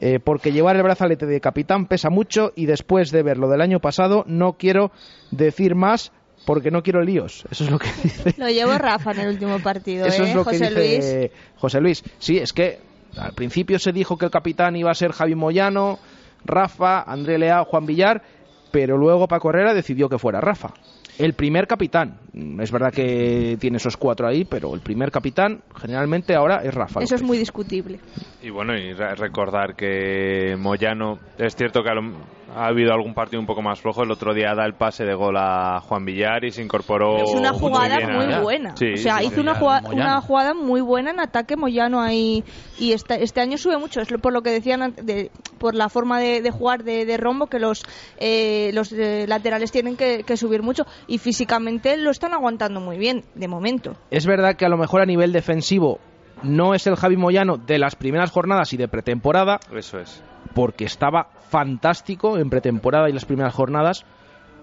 [0.00, 3.60] Eh, porque llevar el brazalete de capitán pesa mucho y después de ver lo del
[3.60, 4.92] año pasado no quiero
[5.32, 6.12] decir más
[6.46, 7.44] porque no quiero líos.
[7.50, 8.34] Eso es lo que dice.
[8.38, 10.28] lo llevo Rafa en el último partido Eso ¿eh?
[10.28, 12.04] es lo José que dice Luis José Luis.
[12.18, 12.78] Sí, es que
[13.16, 15.98] al principio se dijo que el capitán iba a ser Javi Moyano,
[16.44, 18.22] Rafa, André Leao, Juan Villar,
[18.70, 20.74] pero luego Paco Herrera decidió que fuera Rafa.
[21.18, 22.20] El primer capitán.
[22.60, 27.00] Es verdad que tiene esos cuatro ahí, pero el primer capitán generalmente ahora es Rafa.
[27.02, 27.98] eso es muy discutible
[28.40, 33.14] Y bueno, y re- recordar que Moyano, es cierto que a lo- ha habido algún
[33.14, 34.02] partido un poco más flojo.
[34.02, 37.16] El otro día da el pase de gol a Juan Villar y se incorporó.
[37.18, 39.40] es una muy jugada bien muy buena Sí, o sea sí, hizo sí.
[39.40, 42.44] una, jugada, una jugada muy buena en ataque Moyano ahí
[42.78, 45.88] y esta- este año sube mucho es lo- por lo que decían de- por la
[45.88, 47.82] forma de, de jugar de, de Rombo que los
[48.18, 52.96] eh, los eh, laterales tienen que, que subir mucho y físicamente lo están aguantando muy
[52.98, 55.98] bien de momento Es verdad que a lo mejor a nivel defensivo
[56.42, 60.22] no es el Javi Moyano de las primeras jornadas y de pretemporada, Eso es.
[60.54, 64.04] porque estaba fantástico en pretemporada y las primeras jornadas,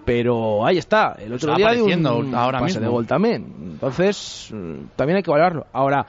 [0.05, 1.15] pero ahí está.
[1.19, 2.81] El otro Está día apareciendo un ahora pase mismo.
[2.81, 3.53] de gol también.
[3.73, 5.65] Entonces, mm, también hay que valorarlo.
[5.73, 6.05] Ahora,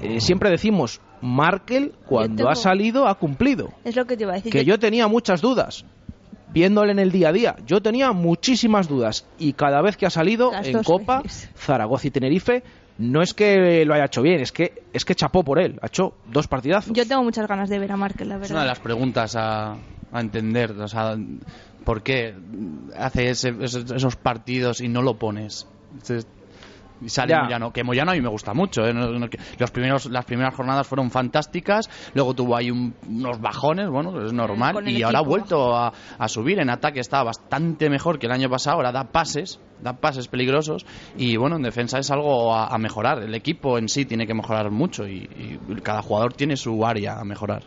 [0.00, 3.70] eh, siempre decimos, Markel cuando tengo- ha salido ha cumplido.
[3.84, 5.84] es lo que te iba a decir Que yo tenía muchas dudas.
[6.52, 10.10] Viéndole en el día a día, yo tenía muchísimas dudas y cada vez que ha
[10.10, 11.22] salido Las en Copa,
[11.56, 12.62] Zaragoza y Tenerife,
[12.98, 15.86] no es que lo haya hecho bien, es que es que chapó por él, ha
[15.86, 16.92] hecho dos partidazos.
[16.94, 19.36] yo tengo muchas ganas de ver a Markel la Es verdad una de las preguntas
[19.36, 19.72] a,
[20.12, 20.72] a entender.
[20.72, 21.16] O sea,
[21.84, 22.34] ¿por qué
[22.96, 25.66] hace ese- esos, esos partidos y no lo pones?
[27.00, 27.42] Y sale Ya.
[27.42, 28.82] Moyano, que Moyano a mí me gusta mucho.
[28.86, 28.92] ¿eh?
[29.58, 34.32] Los primeros, las primeras jornadas fueron fantásticas, luego tuvo ahí un- unos bajones, bueno, es
[34.32, 36.58] normal, y ahora ha vuelto a, a subir.
[36.58, 40.86] En ataque está bastante mejor que el año pasado, ahora da pases, da pases peligrosos,
[41.18, 43.22] y bueno, en defensa es algo a, a mejorar.
[43.22, 45.28] El equipo en sí tiene que mejorar mucho, y,
[45.68, 47.62] y cada jugador tiene su área a mejorar.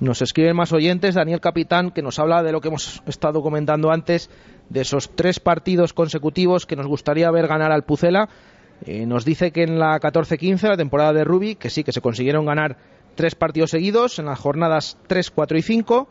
[0.00, 3.92] Nos escriben más oyentes, Daniel Capitán, que nos habla de lo que hemos estado comentando
[3.92, 4.30] antes,
[4.68, 8.28] de esos tres partidos consecutivos que nos gustaría ver ganar al Pucela.
[8.84, 12.00] Eh, nos dice que en la 14-15, la temporada de Rubi, que sí, que se
[12.00, 12.76] consiguieron ganar
[13.14, 16.08] tres partidos seguidos en las jornadas 3, 4 y 5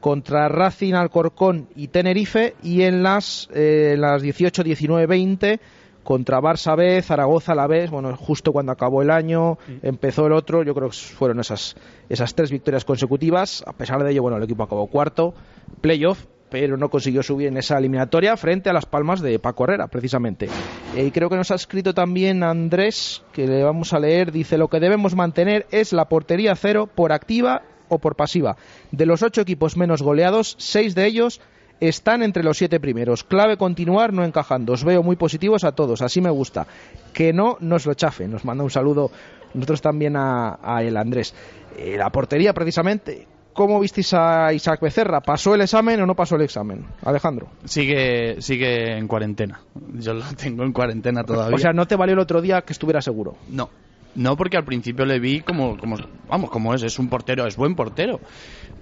[0.00, 5.60] contra Racing, Alcorcón y Tenerife y en las, eh, en las 18, 19, 20
[6.02, 10.62] contra Barça B, Zaragoza la B, bueno, justo cuando acabó el año, empezó el otro,
[10.62, 11.76] yo creo que fueron esas,
[12.08, 15.34] esas tres victorias consecutivas, a pesar de ello, bueno, el equipo acabó cuarto,
[15.82, 19.88] playoff, pero no consiguió subir en esa eliminatoria frente a las palmas de Paco Herrera,
[19.88, 20.48] precisamente.
[20.96, 24.58] Eh, y creo que nos ha escrito también Andrés, que le vamos a leer, dice,
[24.58, 28.56] lo que debemos mantener es la portería cero por activa o por pasiva.
[28.90, 31.40] De los ocho equipos menos goleados, seis de ellos
[31.80, 33.24] están entre los siete primeros.
[33.24, 34.72] Clave continuar no encajando.
[34.72, 36.66] Os veo muy positivos a todos, así me gusta.
[37.12, 38.26] Que no nos lo chafe.
[38.26, 39.10] Nos manda un saludo
[39.54, 41.34] nosotros también a, a el Andrés.
[41.76, 43.26] Eh, la portería, precisamente.
[43.58, 45.20] ¿Cómo visteis a Isaac Becerra?
[45.20, 46.86] ¿Pasó el examen o no pasó el examen?
[47.02, 47.48] Alejandro.
[47.64, 49.62] Sigue, sigue en cuarentena.
[49.94, 51.56] Yo lo tengo en cuarentena todavía.
[51.56, 53.34] O sea, ¿no te valió el otro día que estuviera seguro?
[53.48, 53.68] No.
[54.14, 55.96] No, porque al principio le vi como, como,
[56.28, 58.20] vamos, como es, es un portero, es buen portero.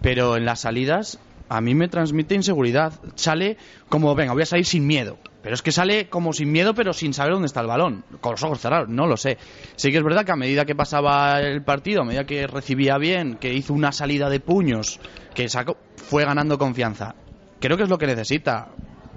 [0.02, 1.18] Pero en las salidas
[1.48, 2.92] a mí me transmite inseguridad.
[3.14, 3.56] Sale
[3.88, 5.16] como, venga, voy a salir sin miedo.
[5.46, 8.02] Pero es que sale como sin miedo, pero sin saber dónde está el balón.
[8.20, 9.38] Con los ojos cerrados, no lo sé.
[9.76, 12.98] Sí que es verdad que a medida que pasaba el partido, a medida que recibía
[12.98, 14.98] bien, que hizo una salida de puños,
[15.36, 17.14] que sacó, fue ganando confianza.
[17.60, 18.70] Creo que es lo que necesita.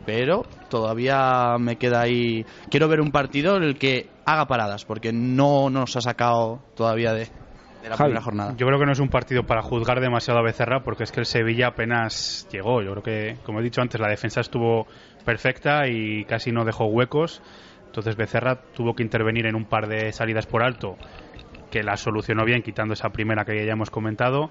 [0.06, 2.46] Pero todavía me queda ahí.
[2.70, 7.12] Quiero ver un partido en el que haga paradas, porque no nos ha sacado todavía
[7.12, 7.28] de,
[7.82, 8.54] de la primera jornada.
[8.56, 11.22] Yo creo que no es un partido para juzgar demasiado a Becerra porque es que
[11.22, 12.82] el Sevilla apenas llegó.
[12.84, 14.86] Yo creo que, como he dicho antes, la defensa estuvo
[15.30, 17.44] perfecta y casi no dejó huecos.
[17.86, 20.98] Entonces Becerra tuvo que intervenir en un par de salidas por alto
[21.70, 24.50] que la solucionó bien quitando esa primera que ya hemos comentado,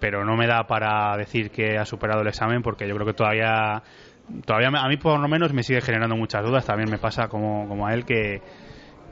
[0.00, 3.12] pero no me da para decir que ha superado el examen porque yo creo que
[3.12, 3.82] todavía
[4.46, 6.64] todavía a mí por lo menos me sigue generando muchas dudas.
[6.64, 8.40] También me pasa como, como a él que,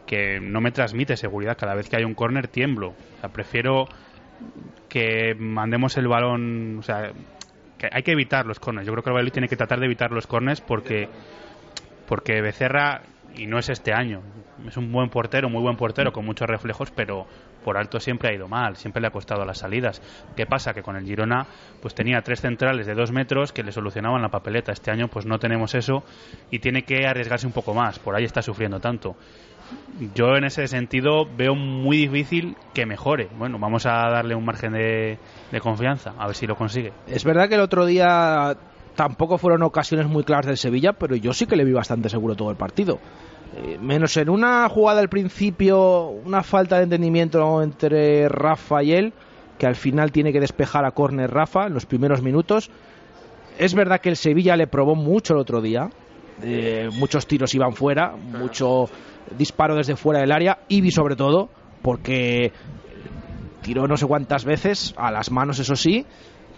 [0.07, 1.59] que no me transmite seguridad.
[1.59, 2.95] Cada vez que hay un córner tiemblo.
[3.17, 3.85] O sea, prefiero
[4.89, 7.13] que mandemos el balón, o sea,
[7.79, 8.87] que hay que evitar los corners.
[8.87, 11.09] Yo creo que el Valladolid tiene que tratar de evitar los corners porque
[12.07, 13.03] porque Becerra
[13.37, 14.23] y no es este año.
[14.67, 17.27] Es un buen portero, muy buen portero con muchos reflejos, pero
[17.65, 20.01] por alto siempre ha ido mal, siempre le ha costado las salidas.
[20.37, 20.75] ¿Qué pasa?
[20.75, 21.47] Que con el Girona
[21.81, 24.73] pues tenía tres centrales de dos metros que le solucionaban la papeleta.
[24.73, 26.05] Este año pues no tenemos eso
[26.51, 27.99] y tiene que arriesgarse un poco más.
[27.99, 29.17] Por ahí está sufriendo tanto.
[30.15, 33.29] Yo en ese sentido veo muy difícil que mejore.
[33.39, 35.19] Bueno, vamos a darle un margen de,
[35.61, 36.93] confianza, a ver si lo consigue.
[37.07, 38.57] Es verdad que el otro día
[38.97, 42.35] tampoco fueron ocasiones muy claras del Sevilla, pero yo sí que le vi bastante seguro
[42.35, 42.99] todo el partido.
[43.57, 49.13] Eh, menos en una jugada al principio, una falta de entendimiento entre Rafa y él,
[49.59, 52.69] que al final tiene que despejar a córner Rafa en los primeros minutos.
[53.59, 55.91] Es verdad que el Sevilla le probó mucho el otro día.
[56.93, 58.87] Muchos tiros iban fuera, mucho
[59.37, 61.49] disparo desde fuera del área, Ibi sobre todo,
[61.83, 62.53] porque
[63.63, 66.07] tiró no sé cuántas veces, a las manos eso sí,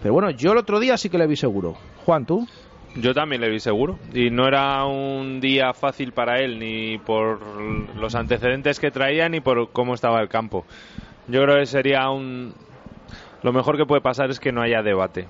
[0.01, 1.75] pero bueno, yo el otro día sí que le vi seguro.
[2.05, 2.47] Juan, ¿tú?
[2.95, 3.97] Yo también le vi seguro.
[4.13, 7.39] Y no era un día fácil para él, ni por
[7.95, 10.65] los antecedentes que traía, ni por cómo estaba el campo.
[11.27, 12.53] Yo creo que sería un.
[13.43, 15.27] Lo mejor que puede pasar es que no haya debate.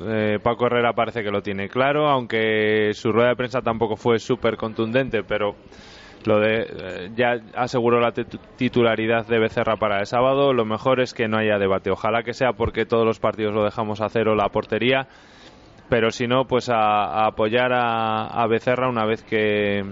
[0.00, 4.18] Eh, Paco Herrera parece que lo tiene claro, aunque su rueda de prensa tampoco fue
[4.18, 5.56] súper contundente, pero
[6.24, 10.52] lo de eh, ya aseguró la tit- titularidad de Becerra para el sábado.
[10.52, 11.90] Lo mejor es que no haya debate.
[11.90, 15.08] Ojalá que sea porque todos los partidos lo dejamos a cero la portería,
[15.88, 19.82] pero si no, pues a, apoyar a, a Becerra una vez que,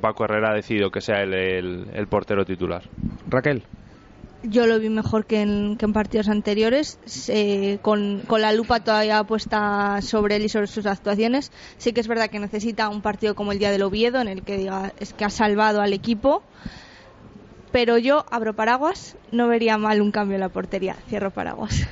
[0.00, 1.34] Paco Herrera ha decidido que sea el,
[1.92, 2.82] el portero titular.
[3.28, 3.62] Raquel.
[4.46, 8.80] Yo lo vi mejor que en, que en partidos anteriores, eh, con, con la lupa
[8.80, 11.50] todavía puesta sobre él y sobre sus actuaciones.
[11.78, 14.42] Sí que es verdad que necesita un partido como el día del Oviedo, en el
[14.42, 16.42] que diga es que ha salvado al equipo.
[17.72, 20.94] Pero yo abro paraguas, no vería mal un cambio en la portería.
[21.08, 21.88] Cierro paraguas.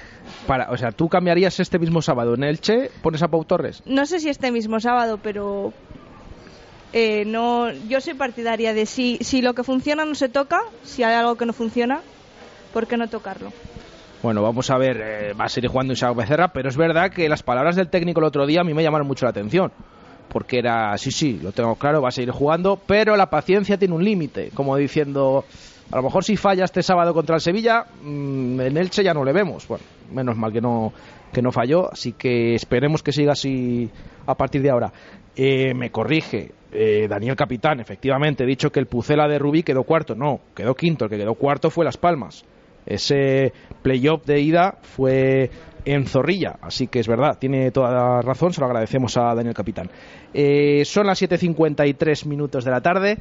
[0.47, 3.83] Para, o sea, tú cambiarías este mismo sábado en Elche, pones a Pau Torres.
[3.87, 5.73] No sé si este mismo sábado, pero
[6.93, 11.03] eh, no, yo soy partidaria de si, si lo que funciona no se toca, si
[11.03, 12.01] hay algo que no funciona,
[12.73, 13.53] ¿por qué no tocarlo?
[14.23, 17.29] Bueno, vamos a ver, eh, va a seguir jugando Isaac Becerra, pero es verdad que
[17.29, 19.73] las palabras del técnico el otro día a mí me llamaron mucho la atención.
[20.29, 23.95] Porque era, sí, sí, lo tengo claro, va a seguir jugando, pero la paciencia tiene
[23.95, 24.51] un límite.
[24.55, 25.45] Como diciendo,
[25.91, 29.25] a lo mejor si falla este sábado contra el Sevilla, mm, en Elche ya no
[29.25, 29.67] le vemos.
[29.67, 30.93] Bueno, menos mal que no,
[31.33, 33.91] que no falló, así que esperemos que siga así
[34.25, 34.93] a partir de ahora.
[35.35, 39.83] Eh, me corrige eh, Daniel Capitán, efectivamente, he dicho que el Pucela de Rubí quedó
[39.83, 40.15] cuarto.
[40.15, 42.45] No, quedó quinto, el que quedó cuarto fue Las Palmas.
[42.87, 43.53] Ese
[43.83, 45.51] playoff de ida fue
[45.85, 49.55] en Zorrilla, así que es verdad, tiene toda la razón, se lo agradecemos a Daniel
[49.55, 49.91] Capitán.
[50.33, 53.19] Eh, son las 7.53 minutos de la tarde,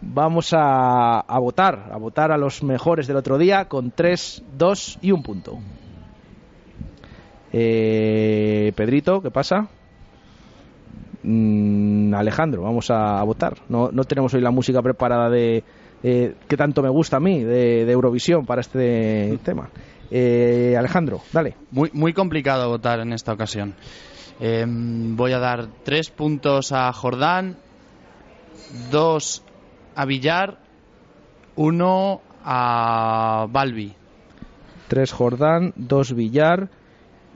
[0.00, 5.12] vamos a, votar, a votar a los mejores del otro día con 3, 2 y
[5.12, 5.58] un punto.
[7.52, 9.68] Eh, Pedrito, ¿qué pasa?
[11.22, 13.54] Mm, Alejandro, vamos a, a votar.
[13.68, 15.64] No, no tenemos hoy la música preparada de
[16.08, 19.70] eh, que tanto me gusta a mí de, de Eurovisión para este tema.
[20.08, 21.56] Eh, Alejandro, dale.
[21.72, 23.74] Muy, muy complicado votar en esta ocasión.
[24.38, 27.56] Em, voy a dar tres puntos a Jordán,
[28.92, 29.42] dos
[29.96, 30.60] a Villar,
[31.56, 33.92] uno a Balbi.
[34.86, 36.68] Tres Jordán, dos Villar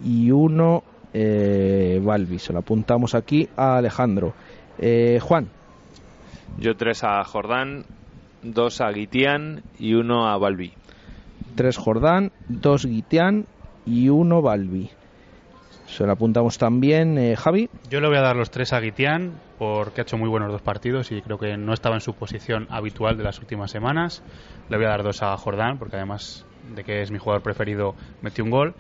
[0.05, 2.39] y uno eh, Balbi.
[2.39, 4.33] Se lo apuntamos aquí a Alejandro.
[4.79, 5.49] Eh, Juan,
[6.57, 7.85] Yo tres a Jordán,
[8.43, 10.73] dos a Guitián y uno a Balbi.
[11.55, 13.47] tres Jordán, dos Guitián
[13.87, 14.91] y uno Balbi.
[15.87, 17.69] Se lo apuntamos también eh, Javi.
[17.91, 20.63] Yo le voy a dar los tres a Guitián porque ha hecho muy buenos dos
[20.63, 24.23] partidos y creo que no estaba en su posición habitual de las últimas semanas.
[24.69, 27.97] Le voy a dar dos a Jordán porque además de que es mi jugador preferido
[28.23, 28.75] metió un gol.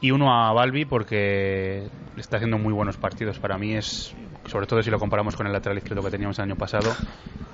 [0.00, 3.38] Y uno a Balbi porque está haciendo muy buenos partidos.
[3.38, 4.14] Para mí es,
[4.46, 6.90] sobre todo si lo comparamos con el lateral izquierdo que teníamos el año pasado,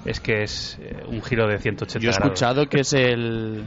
[0.05, 2.25] es que es eh, un giro de 180 Yo he grados.
[2.41, 3.65] escuchado que es el,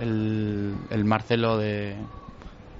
[0.00, 1.96] el, el Marcelo de,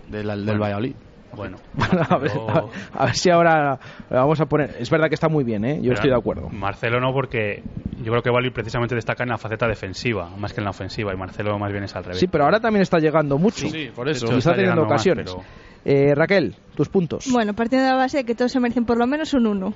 [0.08, 0.60] de la- del Bueno.
[0.60, 0.96] Valladolid.
[1.32, 1.58] Bueno,
[2.10, 2.64] a, ver, a-
[3.00, 3.78] a ver si ahora
[4.10, 4.76] vamos a poner.
[4.80, 5.76] Es verdad que está muy bien, ¿eh?
[5.76, 6.48] yo Pero estoy de acuerdo.
[6.50, 7.62] Marcelo no, porque
[8.02, 11.12] yo creo que Balbi precisamente destaca en la faceta defensiva, más que en la ofensiva,
[11.12, 12.18] y Marcelo más bien es al revés.
[12.20, 13.60] Sí, pero ahora también está llegando mucho.
[13.60, 14.26] Sí, sí, por eso.
[14.26, 15.30] Y está, está teniendo más, ocasiones.
[15.30, 15.44] pero-
[15.84, 17.26] Eh, Raquel, tus puntos.
[17.32, 19.72] Bueno, partiendo de la base de que todos se merecen por lo menos un 1.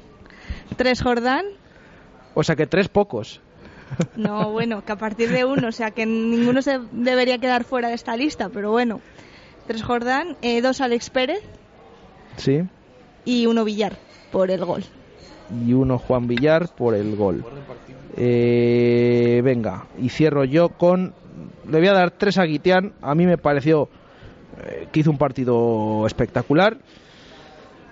[0.77, 1.45] Tres Jordán.
[2.35, 3.41] O sea que tres pocos.
[4.17, 7.89] No, bueno, que a partir de uno, o sea que ninguno se debería quedar fuera
[7.89, 9.01] de esta lista, pero bueno.
[9.67, 11.41] Tres Jordán, eh, dos Alex Pérez
[12.37, 12.63] Sí.
[13.25, 13.97] y uno Villar
[14.33, 14.85] por el gol.
[15.51, 17.45] Y uno Juan Villar por el gol.
[18.17, 21.13] Eh, venga, y cierro yo con.
[21.69, 22.93] Le voy a dar tres a Guitián.
[23.03, 23.89] A mí me pareció
[24.65, 26.79] eh, que hizo un partido espectacular.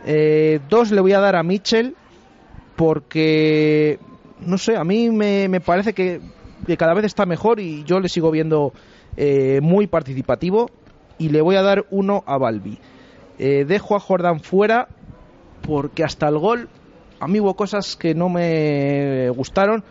[0.07, 1.94] Eh, dos le voy a dar a Mitchell
[2.76, 3.98] porque,
[4.40, 6.20] no sé, a mí me, me parece que,
[6.66, 8.72] que cada vez está mejor y yo le sigo viendo
[9.61, 10.70] muy participativo.
[11.18, 12.78] Y le voy a dar uno a Balbi.
[13.38, 14.88] Dejo a Jordan fuera
[15.62, 16.68] porque hasta el gol
[17.22, 19.84] a mí hubo cosas que no me gustaron,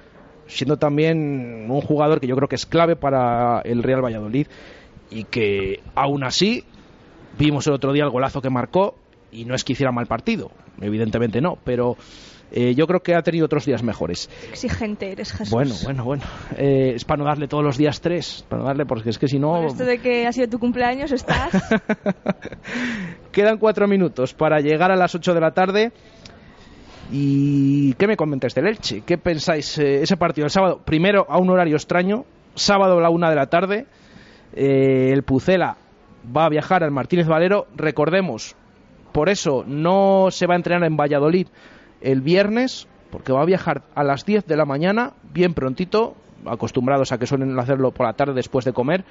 [0.48, 4.48] siendo también un jugador que yo creo que es clave para el Real Valladolid
[5.10, 6.66] y que aún así
[7.40, 8.96] vimos el otro día el golazo que marcó
[9.32, 10.52] y no es que hiciera mal partido,
[10.82, 11.96] evidentemente no, pero
[12.52, 14.30] eh, yo creo que ha tenido otros días mejores.
[14.50, 15.52] Exigente eres, Jesús.
[15.52, 16.24] Bueno, bueno, bueno.
[16.58, 19.30] Eh, es para no darle todos los días tres, para no darle, porque es que
[19.30, 19.54] si no...
[19.54, 21.50] Por esto de que ha sido tu cumpleaños estás...
[23.32, 25.94] Quedan cuatro minutos para llegar a las 8 de la tarde.
[27.12, 29.02] ¿Y qué me comentáis del Elche?
[29.02, 30.80] ¿Qué pensáis eh, ese partido el sábado?
[30.86, 33.86] Primero a un horario extraño, sábado a la una de la tarde.
[34.54, 35.78] eh, el Pucela
[36.36, 37.68] va a viajar al Martínez Valero.
[37.76, 38.56] Recordemos,
[39.12, 41.48] por eso no se va a entrenar en Valladolid
[42.02, 47.12] el viernes, porque va a viajar a las 10 de la mañana, bien prontito, acostumbrados
[47.12, 49.04] a que suelen hacerlo por la tarde después de comer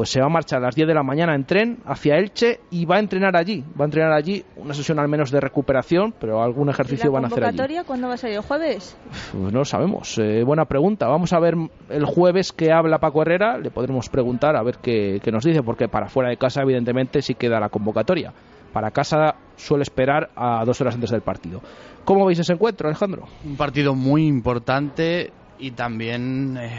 [0.00, 2.60] pues se va a marchar a las 10 de la mañana en tren hacia Elche
[2.70, 3.62] y va a entrenar allí.
[3.78, 7.10] Va a entrenar allí una sesión al menos de recuperación, pero algún ¿Y ejercicio la
[7.10, 7.50] van a hacer allí.
[7.50, 8.36] convocatoria cuándo va a salir?
[8.36, 8.96] ¿El jueves?
[9.30, 10.16] Pues no lo sabemos.
[10.16, 11.06] Eh, buena pregunta.
[11.06, 11.54] Vamos a ver
[11.90, 13.58] el jueves que habla Paco Herrera.
[13.58, 17.20] Le podremos preguntar a ver qué, qué nos dice, porque para fuera de casa, evidentemente,
[17.20, 18.32] sí queda la convocatoria.
[18.72, 21.60] Para casa suele esperar a dos horas antes del partido.
[22.06, 23.28] ¿Cómo veis ese encuentro, Alejandro?
[23.44, 25.30] Un partido muy importante
[25.60, 26.70] y también eh,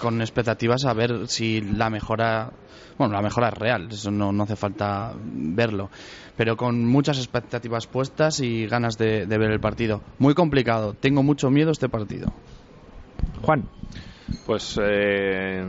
[0.00, 2.50] con expectativas a ver si la mejora,
[2.98, 5.90] bueno, la mejora es real, eso no, no hace falta verlo,
[6.36, 10.02] pero con muchas expectativas puestas y ganas de, de ver el partido.
[10.18, 12.32] Muy complicado, tengo mucho miedo a este partido.
[13.42, 13.64] Juan.
[14.46, 15.64] Pues eh,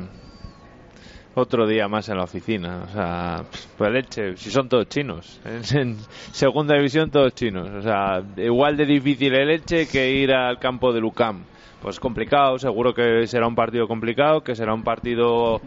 [1.36, 2.84] otro día más en la oficina.
[2.88, 3.44] O sea,
[3.78, 5.42] pues leche, si son todos chinos.
[5.46, 5.98] En, en
[6.32, 7.70] segunda división todos chinos.
[7.70, 11.44] O sea, igual de difícil el leche que ir al campo de Lucam.
[11.84, 15.60] Pues complicado, seguro que será un partido complicado, que será un partido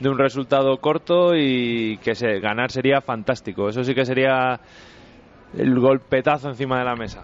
[0.00, 3.70] de un resultado corto y que se, ganar sería fantástico.
[3.70, 4.60] Eso sí que sería
[5.56, 7.22] el golpetazo encima de la mesa.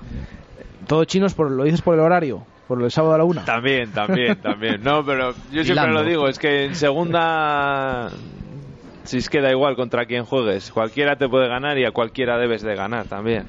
[0.86, 2.46] Todos chinos, por, ¿lo dices por el horario?
[2.66, 3.44] ¿Por el sábado a la una?
[3.44, 4.82] También, también, también.
[4.82, 6.02] No, pero yo siempre Hilando.
[6.02, 8.08] lo digo, es que en segunda,
[9.04, 12.38] si es que da igual contra quién juegues, cualquiera te puede ganar y a cualquiera
[12.38, 13.44] debes de ganar también.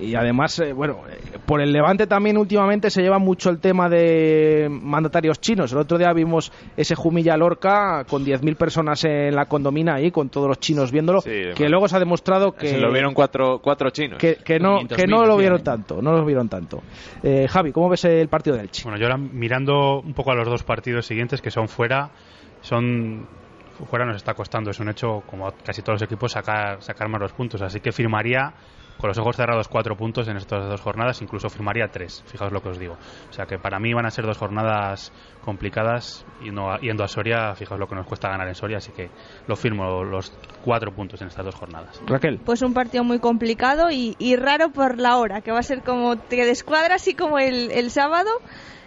[0.00, 3.88] Y además, eh, bueno, eh, por el Levante también últimamente se lleva mucho el tema
[3.88, 5.72] de mandatarios chinos.
[5.72, 10.28] El otro día vimos ese Jumilla Lorca con 10.000 personas en la condomina ahí, con
[10.28, 12.68] todos los chinos viéndolo, que luego se ha demostrado que...
[12.68, 14.18] Se lo vieron cuatro, cuatro chinos.
[14.18, 16.82] que, que no, que no lo vieron tanto, no lo vieron tanto.
[17.22, 18.82] Eh, Javi, ¿cómo ves el partido del Elche?
[18.84, 22.10] Bueno, yo ahora mirando un poco a los dos partidos siguientes que son fuera,
[22.60, 23.26] son
[23.86, 27.20] fuera nos está costando, es un hecho como casi todos los equipos sacar sacar más
[27.20, 28.52] los puntos, así que firmaría
[28.98, 32.60] con los ojos cerrados cuatro puntos en estas dos jornadas, incluso firmaría tres, fijaos lo
[32.60, 32.96] que os digo.
[33.28, 35.12] O sea que para mí van a ser dos jornadas
[35.44, 38.92] complicadas y no, yendo a Soria, fijaos lo que nos cuesta ganar en Soria, así
[38.92, 39.10] que
[39.46, 40.32] lo firmo los
[40.64, 42.00] cuatro puntos en estas dos jornadas.
[42.06, 42.40] Raquel.
[42.44, 45.82] Pues un partido muy complicado y, y raro por la hora, que va a ser
[45.82, 48.30] como te descuadra así como el, el sábado.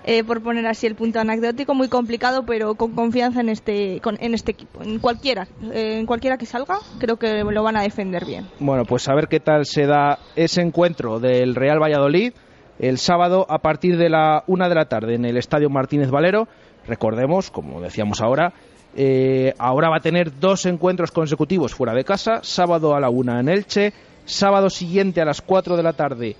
[0.07, 4.17] Eh, por poner así el punto anecdótico, muy complicado, pero con confianza en este, con-
[4.21, 4.81] en este equipo.
[4.83, 8.45] En cualquiera, eh, en cualquiera que salga, creo que lo van a defender bien.
[8.59, 12.33] Bueno, pues a ver qué tal se da ese encuentro del Real Valladolid
[12.77, 16.47] el sábado a partir de la una de la tarde en el Estadio Martínez Valero.
[16.87, 18.53] Recordemos, como decíamos ahora,
[18.95, 22.39] eh, ahora va a tener dos encuentros consecutivos fuera de casa.
[22.43, 23.91] Sábado a la una en Elche,
[24.25, 26.35] sábado siguiente a las 4 de la tarde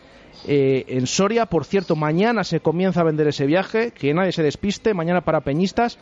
[0.48, 1.46] eh, en Soria.
[1.46, 4.94] Por cierto, mañana se comienza a vender ese viaje, que nadie se despiste.
[4.94, 5.98] Mañana para Peñistas.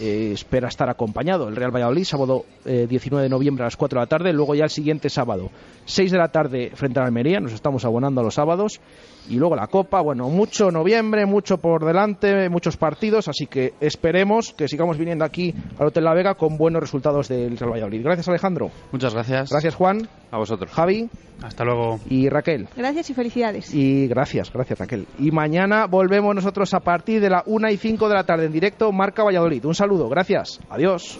[0.00, 3.98] eh, espera estar acompañado el Real Valladolid, sábado eh, 19 de noviembre a las 4
[3.98, 4.32] de la tarde.
[4.32, 5.50] Luego ya el siguiente sábado,
[5.86, 7.40] 6 de la tarde frente a Almería.
[7.40, 8.80] Nos estamos abonando a los sábados.
[9.30, 13.28] Y luego la Copa, bueno, mucho noviembre, mucho por delante, muchos partidos.
[13.28, 17.56] Así que esperemos que sigamos viniendo aquí al Hotel La Vega con buenos resultados del
[17.56, 18.02] Real Valladolid.
[18.02, 18.70] Gracias, Alejandro.
[18.90, 19.50] Muchas gracias.
[19.50, 20.08] Gracias, Juan.
[20.32, 20.70] A vosotros.
[20.72, 21.08] Javi.
[21.42, 22.00] Hasta luego.
[22.08, 22.68] Y Raquel.
[22.76, 23.72] Gracias y felicidades.
[23.72, 25.06] Y gracias, gracias Raquel.
[25.18, 28.52] Y mañana volvemos nosotros a partir de la 1 y 5 de la tarde en
[28.52, 29.64] directo, Marca Valladolid.
[29.64, 30.60] Un saludo, gracias.
[30.68, 31.18] Adiós.